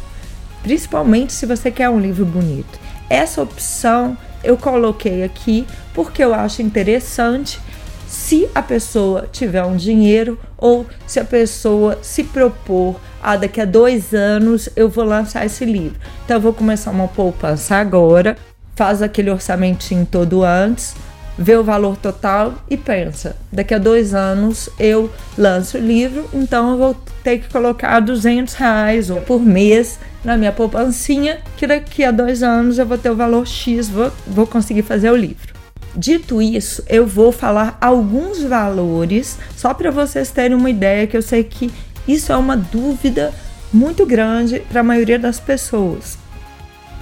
principalmente 0.62 1.32
se 1.32 1.46
você 1.46 1.72
quer 1.72 1.90
um 1.90 1.98
livro 1.98 2.26
bonito. 2.26 2.78
Essa 3.10 3.42
opção 3.42 4.18
eu 4.44 4.58
coloquei 4.58 5.24
aqui 5.24 5.66
porque 5.94 6.22
eu 6.22 6.34
acho 6.34 6.62
interessante 6.62 7.58
se 8.06 8.50
a 8.54 8.62
pessoa 8.62 9.26
tiver 9.32 9.64
um 9.64 9.78
dinheiro 9.78 10.38
ou 10.58 10.86
se 11.08 11.22
a 11.22 11.26
pessoa 11.26 12.00
se 12.02 12.26
propor 12.26 13.00
a 13.24 13.38
daqui 13.38 13.62
a 13.62 13.66
dois 13.66 14.14
anos 14.14 14.68
eu 14.76 14.90
vou 14.90 15.06
lançar 15.06 15.46
esse 15.46 15.64
livro. 15.64 15.98
Então 16.26 16.36
eu 16.36 16.42
vou 16.42 16.52
começar 16.52 16.92
uma 16.92 17.08
poupança 17.08 17.78
agora, 17.78 18.36
faz 18.76 19.02
aquele 19.02 19.32
orçamentinho 19.32 20.06
todo 20.06 20.44
antes, 20.44 20.94
vê 21.40 21.56
o 21.56 21.64
valor 21.64 21.96
total 21.96 22.54
e 22.70 22.76
pensa: 22.76 23.36
daqui 23.50 23.74
a 23.74 23.78
dois 23.78 24.14
anos 24.14 24.70
eu 24.78 25.10
lanço 25.38 25.78
o 25.78 25.82
livro, 25.82 26.30
então 26.34 26.72
eu 26.72 26.78
vou 26.78 26.96
ter 27.24 27.40
que 27.40 27.50
colocar 27.50 28.02
200 28.02 28.54
reais 28.56 29.10
por 29.26 29.40
mês 29.40 29.98
na 30.24 30.36
minha 30.36 30.52
poupancinha, 30.52 31.40
que 31.56 31.66
daqui 31.66 32.04
a 32.04 32.12
dois 32.12 32.44
anos 32.44 32.78
eu 32.78 32.86
vou 32.86 32.98
ter 32.98 33.10
o 33.10 33.16
valor 33.16 33.48
X, 33.48 33.88
vou, 33.88 34.12
vou 34.28 34.46
conseguir 34.46 34.82
fazer 34.82 35.10
o 35.10 35.16
livro. 35.16 35.54
Dito 35.96 36.42
isso, 36.42 36.84
eu 36.88 37.08
vou 37.08 37.32
falar 37.32 37.78
alguns 37.80 38.44
valores, 38.44 39.38
só 39.56 39.74
para 39.74 39.90
vocês 39.90 40.30
terem 40.30 40.56
uma 40.56 40.70
ideia, 40.70 41.08
que 41.08 41.16
eu 41.16 41.22
sei 41.22 41.44
que 41.44 41.72
isso 42.06 42.34
é 42.34 42.36
uma 42.36 42.58
dúvida 42.58 43.34
muito 43.72 44.06
grande 44.06 44.60
para 44.60 44.82
a 44.82 44.84
maioria 44.84 45.18
das 45.18 45.40
pessoas. 45.40 46.18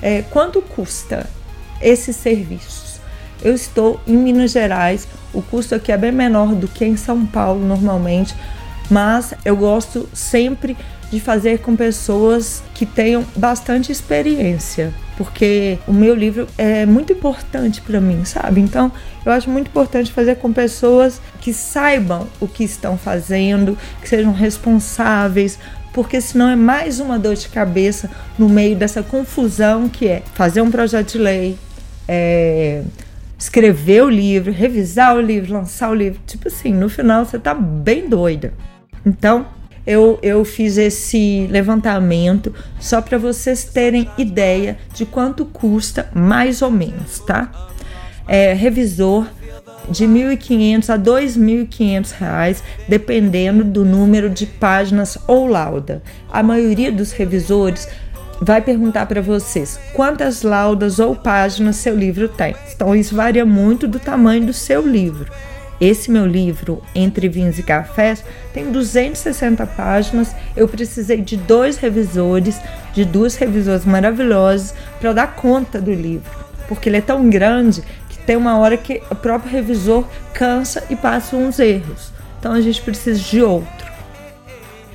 É, 0.02 0.21
quanto 0.21 0.62
custa 0.62 1.28
esses 1.82 2.15
serviços? 2.15 2.87
Eu 3.41 3.54
estou 3.54 4.00
em 4.08 4.15
Minas 4.15 4.52
Gerais, 4.52 5.08
o 5.34 5.41
custo 5.41 5.76
aqui 5.76 5.91
é 5.91 5.97
bem 5.97 6.12
menor 6.12 6.56
do 6.56 6.67
que 6.67 6.86
em 6.86 6.97
São 6.97 7.26
Paulo 7.26 7.65
normalmente, 7.65 8.36
mas 8.89 9.34
eu 9.45 9.56
gosto 9.56 10.10
sempre 10.13 10.76
de 11.12 11.19
fazer 11.19 11.60
com 11.60 11.76
pessoas 11.76 12.62
que 12.73 12.86
tenham 12.86 13.26
bastante 13.36 13.91
experiência, 13.91 14.93
porque 15.15 15.80
o 15.88 15.93
meu 15.93 16.13
livro 16.13 16.47
é 16.58 16.86
muito 16.86 17.13
importante 17.13 17.82
para 17.82 18.02
mim, 18.02 18.26
sabe? 18.26 18.60
Então, 18.60 18.91
eu 19.26 19.32
acho 19.32 19.50
muito 19.50 19.67
importante 19.67 20.12
fazer 20.12 20.36
com 20.36 20.52
pessoas 20.52 21.21
que 21.39 21.54
saibam 21.54 22.28
o 22.41 22.47
que 22.47 22.63
estão 22.63 22.97
fazendo, 22.97 23.78
que 24.02 24.10
sejam 24.10 24.34
responsáveis, 24.34 25.58
porque 25.93 26.19
senão 26.19 26.50
é 26.50 26.56
mais 26.56 27.00
uma 27.00 27.17
dor 27.17 27.36
de 27.36 27.47
cabeça 27.47 28.10
no 28.38 28.50
meio 28.50 28.76
dessa 28.76 29.02
confusão 29.02 29.88
que 29.88 30.08
é 30.08 30.23
fazer 30.34 30.62
um 30.62 30.69
projeto 30.69 31.13
de 31.13 31.17
lei, 31.17 31.58
é, 32.08 32.84
escrever 33.38 34.04
o 34.04 34.10
livro, 34.10 34.52
revisar 34.52 35.15
o 35.15 35.21
livro, 35.21 35.54
lançar 35.54 35.89
o 35.89 35.93
livro. 35.93 36.19
Tipo 36.26 36.47
assim, 36.47 36.73
no 36.73 36.89
final 36.89 37.26
você 37.26 37.38
tá 37.38 37.54
bem 37.54 38.10
doida. 38.10 38.54
Então, 39.06 39.45
eu, 39.86 40.19
eu 40.21 40.43
fiz 40.43 40.78
esse 40.78 41.47
levantamento 41.50 42.54
só 42.80 43.02
para 43.02 43.17
vocês 43.17 43.63
terem 43.63 44.10
ideia 44.17 44.78
de 44.93 45.06
quanto 45.06 45.45
custa 45.45 46.10
mais 46.13 46.62
ou 46.62 46.69
menos, 46.69 47.19
tá? 47.19 47.50
É, 48.28 48.52
revisor 48.54 49.26
de 49.89 50.06
1.500 50.06 50.89
a 50.89 50.97
2.500 51.00 52.12
reais, 52.12 52.63
dependendo 52.89 53.63
do 53.63 53.86
número 53.86 54.30
de 54.30 54.45
páginas 54.45 55.17
ou 55.26 55.47
lauda. 55.47 56.04
A 56.30 56.43
maioria 56.43 56.91
dos 56.91 57.13
revisores 57.13 57.88
vai 58.41 58.62
perguntar 58.62 59.06
para 59.06 59.21
vocês 59.21 59.80
quantas 59.93 60.43
laudas 60.43 61.00
ou 61.00 61.15
páginas 61.15 61.78
seu 61.78 61.95
livro 61.95 62.30
tem. 62.30 62.56
Então, 62.73 62.95
isso 62.95 63.15
varia 63.15 63.45
muito 63.45 63.88
do 63.88 64.00
tamanho 64.00 64.45
do 64.45 64.54
seu 64.54 64.86
livro. 64.86 65.32
Esse 65.80 66.10
meu 66.10 66.26
livro, 66.26 66.82
Entre 66.95 67.30
Vinhos 67.30 67.60
e 67.60 67.63
Cafés, 67.63 68.23
tem 68.52 68.71
260 68.71 69.65
páginas. 69.67 70.36
Eu 70.56 70.67
precisei 70.67 71.21
de 71.21 71.38
dois 71.38 71.78
revisores, 71.78 72.60
de 72.93 73.06
duas 73.06 73.36
revisoras 73.36 73.86
maravilhosas, 73.86 74.73
para 75.00 75.13
dar 75.13 75.36
conta 75.36 75.80
do 75.80 75.93
livro, 75.93 76.32
porque 76.67 76.89
ele 76.89 76.97
é 76.97 77.02
tão 77.02 77.30
grande 77.30 77.84
que 78.10 78.17
tem 78.17 78.36
uma 78.36 78.58
hora 78.58 78.76
que 78.76 79.04
o 79.12 79.15
próprio 79.15 79.52
revisor 79.52 80.04
cansa 80.34 80.84
e 80.89 80.95
passa 80.95 81.36
uns 81.36 81.60
erros. 81.60 82.12
Então 82.39 82.54
a 82.54 82.62
gente 82.62 82.82
precisa 82.82 83.19
de 83.19 83.41
outro. 83.41 83.88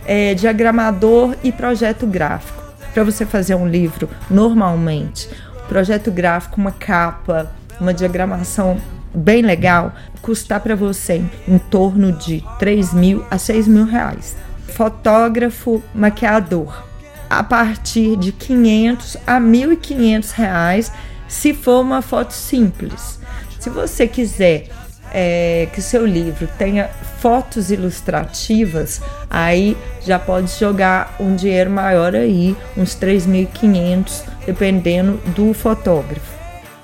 É, 0.04 0.34
diagramador 0.34 1.36
e 1.44 1.52
projeto 1.52 2.08
gráfico. 2.08 2.61
Para 2.92 3.04
você 3.04 3.24
fazer 3.24 3.54
um 3.54 3.66
livro 3.66 4.08
normalmente, 4.30 5.28
projeto 5.68 6.10
gráfico, 6.10 6.60
uma 6.60 6.72
capa, 6.72 7.50
uma 7.80 7.94
diagramação 7.94 8.78
bem 9.14 9.42
legal, 9.42 9.94
custar 10.20 10.60
para 10.60 10.76
você 10.76 11.24
em 11.48 11.58
torno 11.58 12.12
de 12.12 12.44
3 12.58 12.92
mil 12.94 13.24
a 13.30 13.38
6 13.38 13.66
mil 13.68 13.84
reais. 13.86 14.36
Fotógrafo, 14.68 15.82
maquiador, 15.94 16.84
a 17.28 17.42
partir 17.42 18.16
de 18.16 18.32
500 18.32 19.16
a 19.26 19.40
1.500 19.40 20.30
reais, 20.32 20.92
se 21.26 21.54
for 21.54 21.80
uma 21.80 22.02
foto 22.02 22.32
simples. 22.32 23.18
Se 23.58 23.70
você 23.70 24.06
quiser 24.06 24.68
é, 25.12 25.68
que 25.72 25.82
seu 25.82 26.06
livro 26.06 26.48
tenha 26.58 26.88
fotos 27.20 27.70
ilustrativas, 27.70 29.00
aí 29.30 29.76
já 30.00 30.18
pode 30.18 30.50
jogar 30.58 31.14
um 31.20 31.36
dinheiro 31.36 31.70
maior 31.70 32.14
aí, 32.16 32.56
uns 32.76 32.96
3.500, 32.96 34.22
dependendo 34.46 35.18
do 35.34 35.52
fotógrafo. 35.52 36.32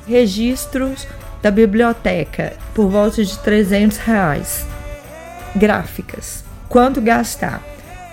Registros 0.06 1.06
da 1.42 1.50
biblioteca 1.50 2.52
por 2.74 2.88
volta 2.88 3.24
de 3.24 3.38
300 3.38 3.98
reais. 3.98 4.66
Gráficas. 5.56 6.44
Quanto 6.68 7.00
gastar? 7.00 7.62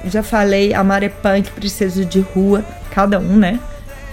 Já 0.05 0.23
falei, 0.23 0.73
a 0.73 0.83
Marepunk 0.83 1.51
precisa 1.51 2.05
de 2.05 2.19
rua, 2.19 2.63
cada 2.91 3.19
um, 3.19 3.37
né? 3.37 3.59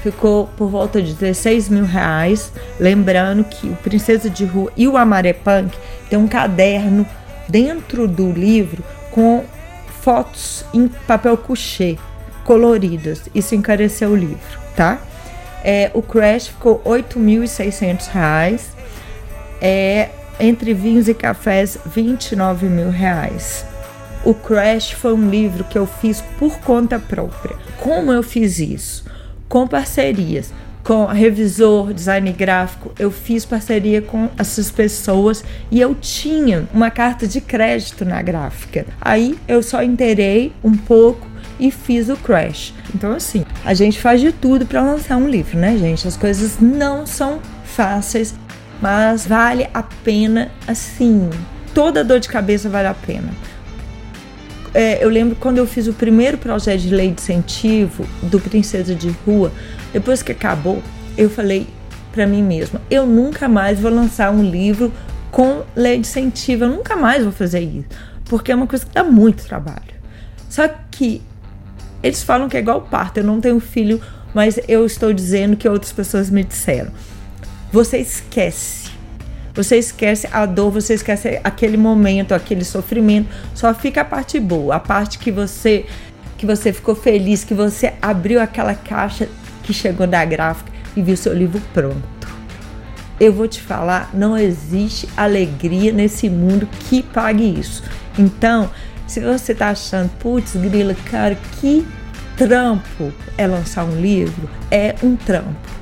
Ficou 0.03 0.49
por 0.57 0.69
volta 0.69 1.01
de 1.01 1.15
16 1.15 1.69
mil 1.69 1.85
reais. 1.85 2.53
Lembrando 2.79 3.45
que 3.45 3.69
o 3.69 3.77
Princesa 3.77 4.29
de 4.29 4.45
Rua 4.45 4.73
e 4.77 4.89
o 4.89 4.97
Amarepunk 4.97 5.77
tem 6.11 6.19
um 6.19 6.27
caderno 6.27 7.07
dentro 7.49 8.09
do 8.09 8.33
livro 8.33 8.83
com 9.11 9.45
fotos 10.01 10.65
em 10.75 10.89
papel 10.89 11.37
couché 11.37 11.97
coloridas. 12.45 13.29
Isso 13.35 13.55
encareceu 13.55 14.11
o 14.11 14.17
livro, 14.17 14.59
tá? 14.77 15.01
É, 15.63 15.91
o 15.95 16.03
Crash 16.03 16.49
ficou 16.49 16.83
R$ 16.85 17.03
8.600 17.03 18.61
é 19.61 20.09
entre 20.41 20.75
vinhos 20.75 21.07
e 21.07 21.15
cafés 21.15 21.79
29 21.87 22.67
mil 22.67 22.91
reais. 22.91 23.65
O 24.25 24.35
Crash 24.35 24.91
foi 24.93 25.13
um 25.13 25.31
livro 25.31 25.63
que 25.63 25.79
eu 25.79 25.87
fiz 25.87 26.21
por 26.39 26.59
conta 26.61 26.99
própria. 26.99 27.57
Como 27.79 28.13
eu 28.13 28.23
fiz 28.23 28.59
isso? 28.59 29.05
Com 29.53 29.67
parcerias, 29.67 30.51
com 30.83 31.05
revisor, 31.05 31.93
design 31.93 32.33
gráfico, 32.33 32.91
eu 32.99 33.11
fiz 33.11 33.45
parceria 33.45 34.01
com 34.01 34.31
essas 34.39 34.71
pessoas 34.71 35.45
e 35.71 35.79
eu 35.79 35.95
tinha 35.95 36.67
uma 36.73 36.91
carta 36.91 37.27
de 37.27 37.39
crédito 37.39 38.03
na 38.03 38.23
gráfica. 38.23 38.87
Aí 38.99 39.39
eu 39.47 39.63
só 39.63 39.83
inteirei 39.83 40.55
um 40.65 40.75
pouco 40.75 41.29
e 41.61 41.71
fiz 41.71 42.09
o 42.09 42.17
crash. 42.17 42.73
Então 42.95 43.13
assim, 43.13 43.45
a 43.63 43.75
gente 43.75 44.01
faz 44.01 44.23
de 44.23 44.33
tudo 44.33 44.65
para 44.65 44.81
lançar 44.81 45.19
um 45.19 45.29
livro, 45.29 45.59
né, 45.59 45.77
gente? 45.77 46.09
As 46.09 46.17
coisas 46.17 46.59
não 46.59 47.05
são 47.05 47.39
fáceis 47.63 48.35
mas 48.81 49.27
vale 49.27 49.69
a 49.75 49.83
pena 49.83 50.51
assim. 50.67 51.29
Toda 51.75 52.03
dor 52.03 52.21
de 52.21 52.29
cabeça 52.31 52.71
vale 52.71 52.89
a 52.89 52.95
pena. 52.95 53.29
É, 54.75 55.05
eu 55.05 55.09
lembro 55.09 55.37
quando 55.37 55.59
eu 55.59 55.67
fiz 55.67 55.87
o 55.87 55.93
primeiro 55.93 56.39
projeto 56.39 56.81
de 56.81 56.95
lei 56.95 57.09
de 57.09 57.21
incentivo 57.21 58.07
do 58.23 58.41
Princesa 58.41 58.95
de 58.95 59.11
Rua, 59.27 59.53
depois 59.93 60.23
que 60.23 60.33
acabou, 60.33 60.83
eu 61.17 61.29
falei 61.29 61.67
para 62.11 62.27
mim 62.27 62.43
mesma: 62.43 62.81
eu 62.91 63.07
nunca 63.07 63.49
mais 63.49 63.79
vou 63.79 63.91
lançar 63.91 64.31
um 64.33 64.43
livro 64.43 64.93
com 65.31 65.63
lei 65.77 65.99
de 65.99 66.07
incentivo, 66.07 66.65
eu 66.65 66.69
nunca 66.69 66.97
mais 66.97 67.23
vou 67.23 67.33
fazer 67.33 67.61
isso, 67.61 67.89
porque 68.25 68.51
é 68.51 68.55
uma 68.55 68.67
coisa 68.67 68.87
que 68.87 68.93
dá 68.93 69.05
muito 69.05 69.45
trabalho. 69.45 69.93
Só 70.49 70.69
que 70.91 71.23
eles 72.03 72.23
falam 72.23 72.49
que 72.49 72.57
é 72.57 72.61
igual 72.61 72.83
parto, 72.83 73.19
eu 73.19 73.25
não 73.25 73.41
tenho 73.41 73.61
filho, 73.61 74.01
mas 74.35 74.59
eu 74.67 74.85
estou 74.87 75.13
dizendo 75.13 75.57
que 75.57 75.69
outras 75.69 75.93
pessoas 75.93 76.31
me 76.31 76.43
disseram 76.43 76.93
você 77.73 77.97
esquece. 77.97 78.82
Você 79.55 79.77
esquece 79.77 80.29
a 80.33 80.47
dor, 80.47 80.71
você 80.71 80.95
esquece 80.95 81.41
aquele 81.45 81.77
momento, 81.77 82.35
aquele 82.35 82.65
sofrimento. 82.65 83.29
Só 83.55 83.75
fica 83.75 84.01
a 84.01 84.05
parte 84.05 84.41
boa, 84.41 84.77
a 84.77 84.81
parte 84.81 85.19
que 85.19 85.31
você 85.31 85.87
que 86.39 86.47
você 86.47 86.73
ficou 86.73 86.97
feliz, 86.97 87.45
que 87.45 87.55
você 87.55 87.93
abriu 88.03 88.41
aquela 88.41 88.75
caixa 88.75 89.29
que 89.63 89.73
chegou 89.73 90.09
da 90.09 90.25
gráfica 90.25 90.73
e 90.97 91.01
viu 91.01 91.17
seu 91.17 91.33
livro 91.33 91.63
pronto. 91.73 92.03
Eu 93.21 93.33
vou 93.33 93.47
te 93.47 93.61
falar, 93.61 94.11
não 94.13 94.37
existe 94.37 95.09
alegria 95.17 95.93
nesse 95.93 96.29
mundo 96.29 96.69
que 96.81 97.01
pague 97.01 97.61
isso. 97.61 97.85
Então, 98.19 98.69
se 99.07 99.21
você 99.21 99.55
tá 99.55 99.69
achando, 99.69 100.11
putz, 100.19 100.57
grila, 100.57 100.97
cara, 101.09 101.39
que 101.61 101.87
trampo 102.37 103.13
é 103.39 103.47
lançar 103.47 103.85
um 103.85 104.01
livro, 104.01 104.51
é 104.69 104.97
um 105.01 105.15
trampo 105.15 105.82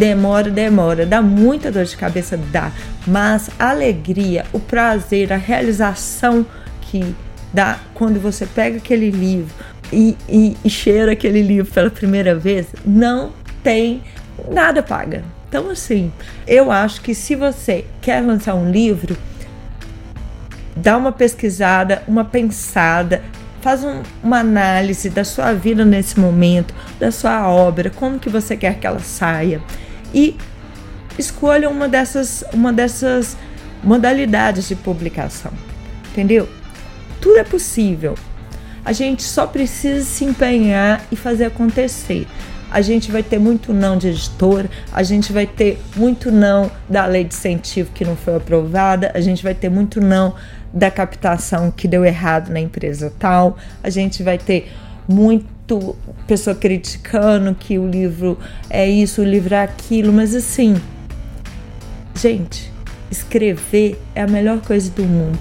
Demora, 0.00 0.50
demora, 0.50 1.04
dá 1.04 1.20
muita 1.20 1.70
dor 1.70 1.84
de 1.84 1.94
cabeça, 1.94 2.34
dá. 2.34 2.72
Mas 3.06 3.50
a 3.58 3.68
alegria, 3.68 4.46
o 4.50 4.58
prazer, 4.58 5.30
a 5.30 5.36
realização 5.36 6.46
que 6.80 7.14
dá 7.52 7.78
quando 7.92 8.18
você 8.18 8.46
pega 8.46 8.78
aquele 8.78 9.10
livro 9.10 9.54
e, 9.92 10.16
e, 10.26 10.56
e 10.64 10.70
cheira 10.70 11.12
aquele 11.12 11.42
livro 11.42 11.70
pela 11.70 11.90
primeira 11.90 12.34
vez, 12.34 12.68
não 12.82 13.32
tem 13.62 14.02
nada 14.50 14.82
paga. 14.82 15.22
Então, 15.46 15.68
assim, 15.68 16.10
eu 16.46 16.72
acho 16.72 17.02
que 17.02 17.14
se 17.14 17.34
você 17.34 17.84
quer 18.00 18.22
lançar 18.22 18.54
um 18.54 18.70
livro, 18.70 19.14
dá 20.74 20.96
uma 20.96 21.12
pesquisada, 21.12 22.02
uma 22.08 22.24
pensada, 22.24 23.22
faz 23.60 23.84
um, 23.84 24.00
uma 24.22 24.38
análise 24.38 25.10
da 25.10 25.24
sua 25.24 25.52
vida 25.52 25.84
nesse 25.84 26.18
momento, 26.18 26.74
da 26.98 27.12
sua 27.12 27.46
obra, 27.46 27.90
como 27.90 28.18
que 28.18 28.30
você 28.30 28.56
quer 28.56 28.78
que 28.78 28.86
ela 28.86 29.00
saia 29.00 29.60
e 30.14 30.36
escolha 31.18 31.68
uma 31.68 31.88
dessas, 31.88 32.44
uma 32.52 32.72
dessas 32.72 33.36
modalidades 33.82 34.68
de 34.68 34.74
publicação, 34.74 35.52
entendeu? 36.10 36.48
Tudo 37.20 37.38
é 37.38 37.44
possível. 37.44 38.14
A 38.84 38.92
gente 38.92 39.22
só 39.22 39.46
precisa 39.46 40.04
se 40.04 40.24
empenhar 40.24 41.04
e 41.12 41.16
fazer 41.16 41.44
acontecer. 41.44 42.26
A 42.70 42.80
gente 42.80 43.10
vai 43.10 43.22
ter 43.22 43.38
muito 43.38 43.72
não 43.72 43.98
de 43.98 44.08
editora, 44.08 44.70
a 44.92 45.02
gente 45.02 45.32
vai 45.32 45.46
ter 45.46 45.82
muito 45.96 46.30
não 46.30 46.70
da 46.88 47.04
lei 47.04 47.24
de 47.24 47.34
incentivo 47.34 47.90
que 47.92 48.04
não 48.04 48.16
foi 48.16 48.36
aprovada, 48.36 49.10
a 49.12 49.20
gente 49.20 49.42
vai 49.42 49.54
ter 49.54 49.68
muito 49.68 50.00
não 50.00 50.34
da 50.72 50.88
captação 50.90 51.70
que 51.70 51.88
deu 51.88 52.04
errado 52.04 52.48
na 52.50 52.60
empresa 52.60 53.12
tal, 53.18 53.58
a 53.82 53.90
gente 53.90 54.22
vai 54.22 54.38
ter 54.38 54.72
muito 55.70 55.96
pessoa 56.26 56.54
criticando 56.54 57.54
que 57.54 57.78
o 57.78 57.88
livro 57.88 58.38
é 58.68 58.88
isso, 58.88 59.22
o 59.22 59.24
livro 59.24 59.54
é 59.54 59.62
aquilo, 59.62 60.12
mas 60.12 60.34
assim, 60.34 60.76
gente, 62.14 62.72
escrever 63.10 64.00
é 64.14 64.22
a 64.22 64.26
melhor 64.26 64.60
coisa 64.60 64.90
do 64.90 65.04
mundo. 65.04 65.38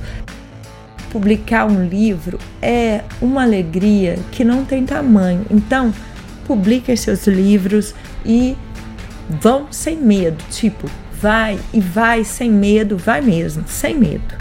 Publicar 1.11 1.65
um 1.65 1.87
livro 1.87 2.37
é 2.61 3.03
uma 3.19 3.41
alegria 3.41 4.17
que 4.31 4.43
não 4.43 4.63
tem 4.63 4.85
tamanho. 4.85 5.43
Então, 5.49 5.91
publiquem 6.45 6.95
seus 6.95 7.25
livros 7.25 7.95
e 8.23 8.55
vão 9.41 9.67
sem 9.71 9.97
medo, 9.97 10.43
tipo, 10.51 10.87
vai 11.11 11.59
e 11.73 11.79
vai 11.79 12.23
sem 12.23 12.51
medo, 12.51 12.95
vai 12.95 13.21
mesmo, 13.21 13.63
sem 13.67 13.95
medo. 13.95 14.35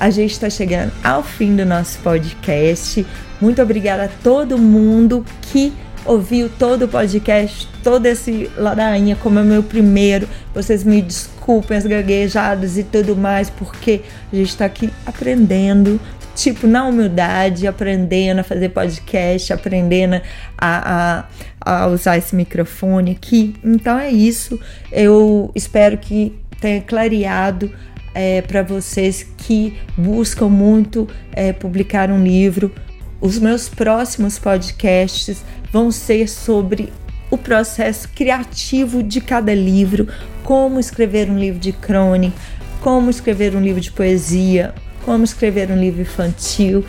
A 0.00 0.08
gente 0.08 0.30
está 0.30 0.48
chegando 0.48 0.90
ao 1.04 1.22
fim 1.22 1.54
do 1.54 1.66
nosso 1.66 1.98
podcast. 1.98 3.06
Muito 3.38 3.60
obrigada 3.60 4.04
a 4.04 4.08
todo 4.08 4.56
mundo 4.56 5.22
que 5.42 5.74
ouviu 6.06 6.48
todo 6.48 6.86
o 6.86 6.88
podcast, 6.88 7.68
todo 7.84 8.06
esse 8.06 8.50
ladainha, 8.56 9.14
como 9.14 9.38
é 9.38 9.42
o 9.42 9.44
meu 9.44 9.62
primeiro. 9.62 10.26
Vocês 10.54 10.84
me 10.84 11.02
desculpem 11.02 11.76
as 11.76 11.84
gaguejadas 11.84 12.78
e 12.78 12.82
tudo 12.82 13.14
mais, 13.14 13.50
porque 13.50 14.00
a 14.32 14.36
gente 14.36 14.48
está 14.48 14.64
aqui 14.64 14.90
aprendendo, 15.04 16.00
tipo, 16.34 16.66
na 16.66 16.86
humildade, 16.86 17.66
aprendendo 17.66 18.40
a 18.40 18.42
fazer 18.42 18.70
podcast, 18.70 19.52
aprendendo 19.52 20.18
a, 20.56 21.26
a, 21.60 21.82
a 21.82 21.86
usar 21.88 22.16
esse 22.16 22.34
microfone 22.34 23.10
aqui. 23.10 23.54
Então 23.62 23.98
é 23.98 24.10
isso. 24.10 24.58
Eu 24.90 25.52
espero 25.54 25.98
que 25.98 26.34
tenha 26.58 26.80
clareado 26.80 27.70
é, 28.14 28.42
para 28.42 28.62
vocês 28.62 29.26
que 29.38 29.78
buscam 29.96 30.48
muito 30.48 31.08
é, 31.32 31.52
publicar 31.52 32.10
um 32.10 32.22
livro. 32.22 32.72
os 33.20 33.38
meus 33.38 33.68
próximos 33.68 34.38
podcasts 34.38 35.44
vão 35.72 35.90
ser 35.90 36.28
sobre 36.28 36.92
o 37.30 37.38
processo 37.38 38.08
criativo 38.08 39.02
de 39.02 39.20
cada 39.20 39.54
livro, 39.54 40.08
como 40.42 40.80
escrever 40.80 41.30
um 41.30 41.38
livro 41.38 41.60
de 41.60 41.72
crônica, 41.72 42.36
como 42.80 43.10
escrever 43.10 43.54
um 43.54 43.60
livro 43.60 43.80
de 43.80 43.92
poesia, 43.92 44.74
como 45.04 45.22
escrever 45.22 45.70
um 45.70 45.78
livro 45.78 46.02
infantil, 46.02 46.84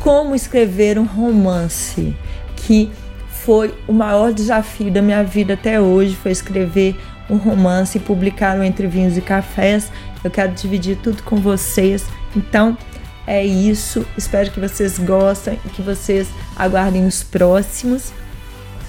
como 0.00 0.34
escrever 0.34 0.98
um 0.98 1.04
romance, 1.04 2.14
que 2.56 2.90
foi 3.30 3.74
o 3.88 3.92
maior 3.92 4.32
desafio 4.32 4.90
da 4.90 5.02
minha 5.02 5.22
vida 5.24 5.54
até 5.54 5.80
hoje, 5.80 6.14
foi 6.14 6.30
escrever 6.30 6.96
um 7.28 7.36
romance 7.36 7.98
e 7.98 8.00
publicar 8.00 8.58
o 8.58 8.62
Entre 8.62 8.86
Vinhos 8.86 9.16
e 9.16 9.20
Cafés. 9.20 9.90
Eu 10.24 10.30
quero 10.30 10.52
dividir 10.52 10.96
tudo 10.96 11.22
com 11.22 11.36
vocês. 11.36 12.06
Então, 12.34 12.76
é 13.26 13.44
isso. 13.44 14.06
Espero 14.16 14.50
que 14.50 14.58
vocês 14.58 14.98
gostem 14.98 15.60
e 15.64 15.68
que 15.68 15.82
vocês 15.82 16.28
aguardem 16.56 17.06
os 17.06 17.22
próximos. 17.22 18.12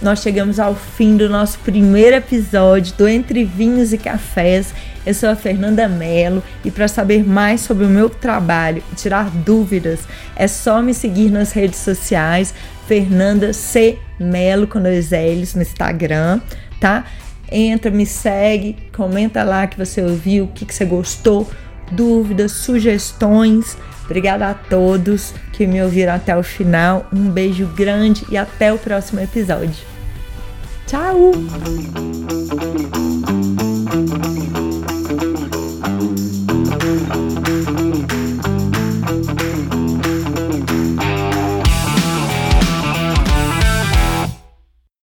Nós 0.01 0.21
chegamos 0.21 0.59
ao 0.59 0.75
fim 0.75 1.15
do 1.15 1.29
nosso 1.29 1.57
primeiro 1.59 2.15
episódio 2.17 2.93
do 2.97 3.07
Entre 3.07 3.43
Vinhos 3.43 3.93
e 3.93 3.97
Cafés. 3.97 4.73
Eu 5.05 5.13
sou 5.13 5.29
a 5.29 5.35
Fernanda 5.35 5.87
Mello 5.87 6.43
e 6.63 6.71
para 6.71 6.87
saber 6.87 7.25
mais 7.25 7.61
sobre 7.61 7.85
o 7.85 7.89
meu 7.89 8.09
trabalho 8.09 8.83
e 8.91 8.95
tirar 8.95 9.29
dúvidas, 9.29 10.01
é 10.35 10.47
só 10.47 10.81
me 10.81 10.93
seguir 10.93 11.29
nas 11.29 11.51
redes 11.51 11.79
sociais, 11.79 12.53
Fernanda 12.87 13.53
C 13.53 13.99
Melo 14.19 14.67
com 14.67 14.81
dois 14.81 15.11
L's 15.11 15.53
no 15.53 15.61
Instagram, 15.61 16.41
tá? 16.79 17.05
Entra, 17.51 17.91
me 17.91 18.05
segue, 18.05 18.75
comenta 18.95 19.43
lá 19.43 19.67
que 19.67 19.77
você 19.77 20.01
ouviu, 20.01 20.45
o 20.45 20.47
que, 20.47 20.65
que 20.65 20.73
você 20.73 20.85
gostou, 20.85 21.49
dúvidas, 21.91 22.51
sugestões. 22.51 23.77
Obrigada 24.05 24.49
a 24.49 24.53
todos 24.53 25.33
que 25.51 25.65
me 25.65 25.81
ouviram 25.81 26.13
até 26.13 26.35
o 26.35 26.43
final. 26.43 27.07
Um 27.11 27.29
beijo 27.29 27.65
grande 27.67 28.25
e 28.29 28.37
até 28.37 28.71
o 28.71 28.77
próximo 28.77 29.19
episódio. 29.19 29.85
Tchau! 30.85 31.31